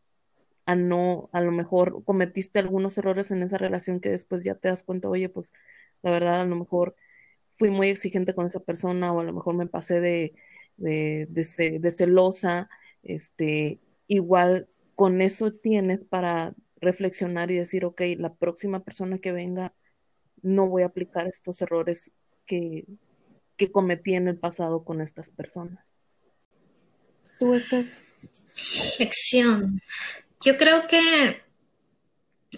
[0.67, 4.69] a no, a lo mejor cometiste algunos errores en esa relación que después ya te
[4.69, 5.53] das cuenta, oye, pues
[6.03, 6.97] la verdad a lo mejor
[7.61, 10.33] fui muy exigente con esa persona o a lo mejor me pasé de,
[10.79, 12.71] de, de, de celosa,
[13.03, 19.75] este, igual con eso tienes para reflexionar y decir, ok, la próxima persona que venga,
[20.41, 22.13] no voy a aplicar estos errores
[22.47, 22.87] que,
[23.59, 25.95] que cometí en el pasado con estas personas.
[27.39, 27.85] ¿Tú, estás?
[28.99, 29.83] Lección.
[30.43, 31.43] Yo creo que,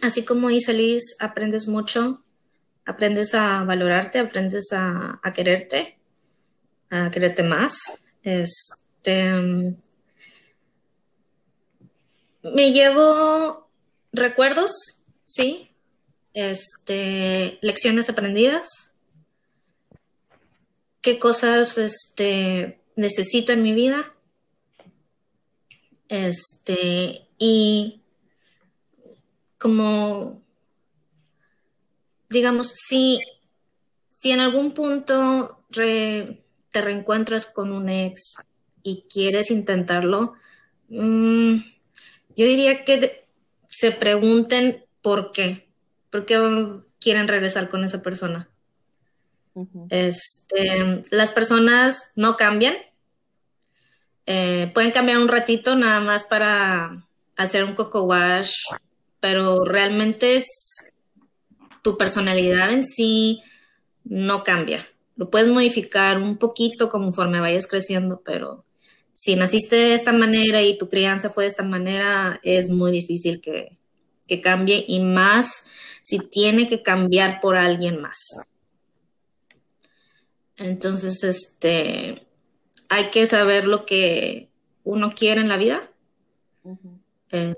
[0.00, 2.21] así como dice Liz, aprendes mucho,
[2.84, 5.98] aprendes a valorarte, aprendes a, quererte,
[6.90, 8.06] a quererte más.
[8.22, 9.32] Este,
[12.42, 13.68] me llevo
[14.12, 14.72] recuerdos,
[15.24, 15.68] sí.
[16.34, 18.94] Este, lecciones aprendidas.
[21.00, 24.14] ¿Qué cosas este, necesito en mi vida?
[26.08, 28.02] Este, y
[29.58, 30.41] como,
[32.32, 33.20] digamos, si,
[34.08, 36.38] si en algún punto te
[36.72, 38.36] reencuentras con un ex
[38.82, 40.34] y quieres intentarlo,
[40.88, 41.56] mm,
[42.36, 43.26] yo diría que
[43.68, 45.68] se pregunten por qué,
[46.10, 46.38] por qué
[46.98, 48.48] quieren regresar con esa persona.
[49.90, 52.74] este, las personas no cambian,
[54.24, 57.06] eh, pueden cambiar un ratito nada más para
[57.36, 58.54] hacer un coco wash,
[59.20, 60.91] pero realmente es
[61.82, 63.42] tu personalidad en sí
[64.04, 64.86] no cambia.
[65.16, 68.64] Lo puedes modificar un poquito conforme vayas creciendo, pero
[69.12, 73.40] si naciste de esta manera y tu crianza fue de esta manera, es muy difícil
[73.40, 73.76] que,
[74.26, 75.66] que cambie y más
[76.02, 78.18] si tiene que cambiar por alguien más.
[80.56, 82.26] Entonces, este,
[82.88, 84.48] hay que saber lo que
[84.84, 85.90] uno quiere en la vida
[87.30, 87.54] eh,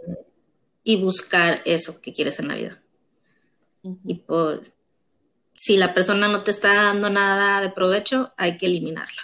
[0.83, 2.84] y buscar eso que quieres en la vida.
[4.05, 4.63] Y por,
[5.55, 9.23] si la persona no te está dando nada de provecho, hay que eliminarla.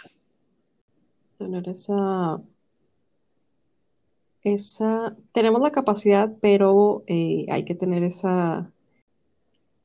[1.39, 2.41] Tener esa,
[4.43, 8.70] esa, tenemos la capacidad, pero eh, hay que tener esa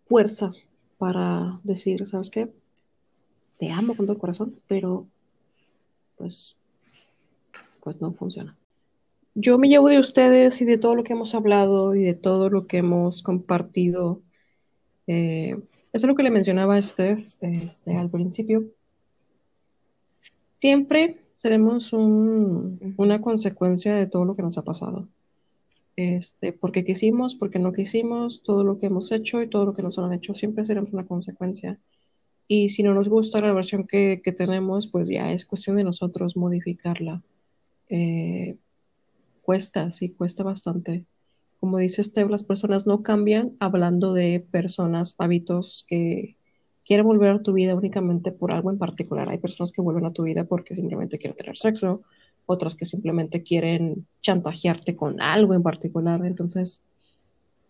[0.08, 0.54] fuerza
[0.98, 2.52] para decir, ¿sabes qué?
[3.58, 5.08] Te amo con todo el corazón, pero
[6.18, 6.58] pues,
[7.82, 8.56] pues no funciona.
[9.34, 12.50] Yo me llevo de ustedes y de todo lo que hemos hablado y de todo
[12.50, 14.22] lo que hemos compartido.
[15.08, 15.58] Eh,
[15.94, 18.66] es lo que le mencionaba a Steph este, al principio.
[20.58, 25.08] Siempre seremos una consecuencia de todo lo que nos ha pasado.
[25.96, 29.82] Este, porque quisimos, porque no quisimos, todo lo que hemos hecho y todo lo que
[29.82, 31.80] nos han hecho, siempre seremos una consecuencia.
[32.48, 36.36] Y si no nos gusta la versión que, tenemos, pues ya es cuestión de nosotros
[36.38, 37.24] modificarla.
[37.90, 38.58] Eh,
[39.42, 41.06] cuesta, sí, cuesta bastante.
[41.66, 46.38] Como dice Steve, las personas no cambian hablando de personas, hábitos que
[46.86, 49.32] quieren volver a tu vida únicamente por algo en particular.
[49.32, 52.04] Hay personas que vuelven a tu vida porque simplemente quieren tener sexo,
[52.46, 56.24] otras que simplemente quieren chantajearte con algo en particular.
[56.24, 56.84] Entonces,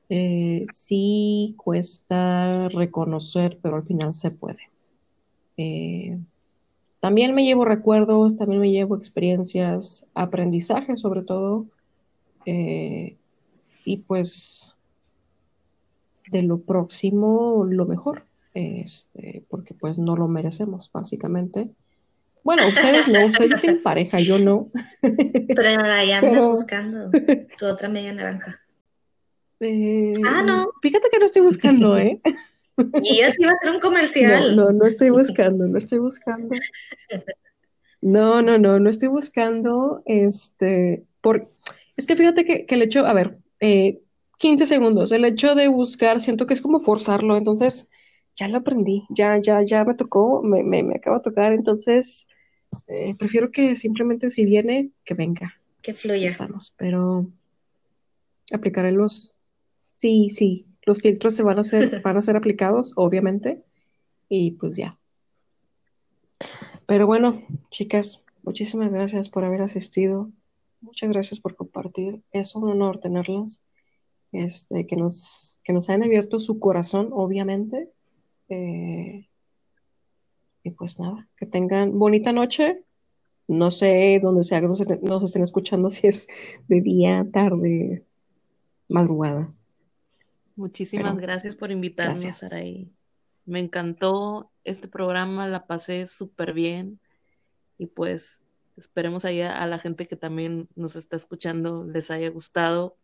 [0.09, 4.71] eh, sí cuesta reconocer, pero al final se puede.
[5.55, 6.19] Eh,
[6.99, 11.67] también me llevo recuerdos, también me llevo experiencias, aprendizaje sobre todo,
[12.45, 13.15] eh,
[13.85, 14.71] y pues
[16.29, 21.69] de lo próximo lo mejor, este, porque pues no lo merecemos básicamente.
[22.43, 24.69] Bueno, ustedes no, ustedes tienen pareja, yo no.
[25.01, 27.09] Pero ahí andas buscando
[27.57, 28.59] tu otra media naranja.
[29.59, 30.71] Eh, ah, no.
[30.81, 32.21] Fíjate que no estoy buscando, ¿eh?
[33.01, 34.55] Y ya te iba a hacer un comercial.
[34.55, 36.55] No, no, estoy buscando, no estoy buscando.
[38.01, 40.03] No, no, no, no estoy buscando.
[40.05, 41.47] Este, por,
[41.95, 44.01] es que fíjate que, el hecho, a ver, eh,
[44.37, 47.89] 15 segundos, el hecho de buscar, siento que es como forzarlo, entonces
[48.35, 52.27] ya lo aprendí, ya, ya, ya me tocó, me, me, me acaba de tocar, entonces
[52.87, 55.53] eh, prefiero que simplemente si viene, que venga.
[55.81, 56.27] Que fluya.
[56.27, 57.27] Estamos, pero
[58.51, 59.35] aplicaré los
[59.95, 63.63] Sí, sí, los filtros se van a hacer, van a ser aplicados, obviamente,
[64.29, 64.97] y pues ya.
[66.85, 67.41] Pero bueno,
[67.71, 70.29] chicas, muchísimas gracias por haber asistido.
[70.81, 72.21] Muchas gracias por compartir.
[72.31, 73.59] Es un honor tenerlas.
[74.31, 77.89] Este, que nos, que nos hayan abierto su corazón, obviamente.
[78.49, 79.27] Eh,
[80.63, 82.83] y pues nada, que tengan bonita noche.
[83.47, 86.27] No sé dónde sea que nos, nos estén escuchando, si es
[86.67, 88.03] de día, tarde,
[88.89, 89.53] madrugada.
[90.55, 92.89] Muchísimas gracias por invitarme, Saraí.
[93.45, 96.99] Me encantó este programa, la pasé súper bien
[97.77, 98.41] y pues
[98.77, 102.97] esperemos ahí a, la gente que también nos está escuchando les haya gustado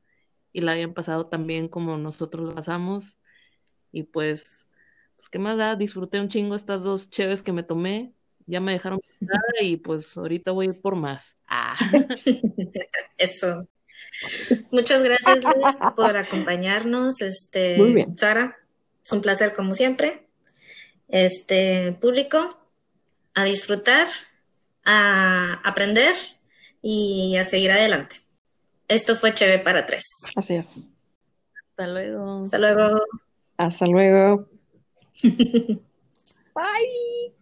[0.54, 3.18] y la hayan pasado también como nosotros lo pasamos.
[3.92, 4.68] Y pues,
[5.16, 8.14] pues qué más da, disfruté un chingo estas dos cheves que me tomé,
[8.48, 9.00] ya me dejaron
[9.62, 11.38] y pues ahorita voy a ir por más.
[11.48, 11.76] Ah.
[13.18, 13.68] Eso.
[14.72, 17.22] Muchas gracias, Liz, por acompañarnos.
[17.22, 18.18] Este, Muy bien.
[18.18, 18.58] Sara,
[19.04, 20.28] es un placer como siempre.
[21.08, 22.58] Este público,
[23.34, 24.08] a disfrutar,
[24.86, 26.16] a aprender
[26.82, 28.18] y a seguir adelante.
[28.88, 30.04] Esto fue Cheve para tres.
[30.36, 30.90] Así es.
[31.70, 32.44] Hasta luego.
[32.44, 33.02] Hasta luego.
[33.58, 34.50] Hasta luego.
[36.54, 37.41] Bye.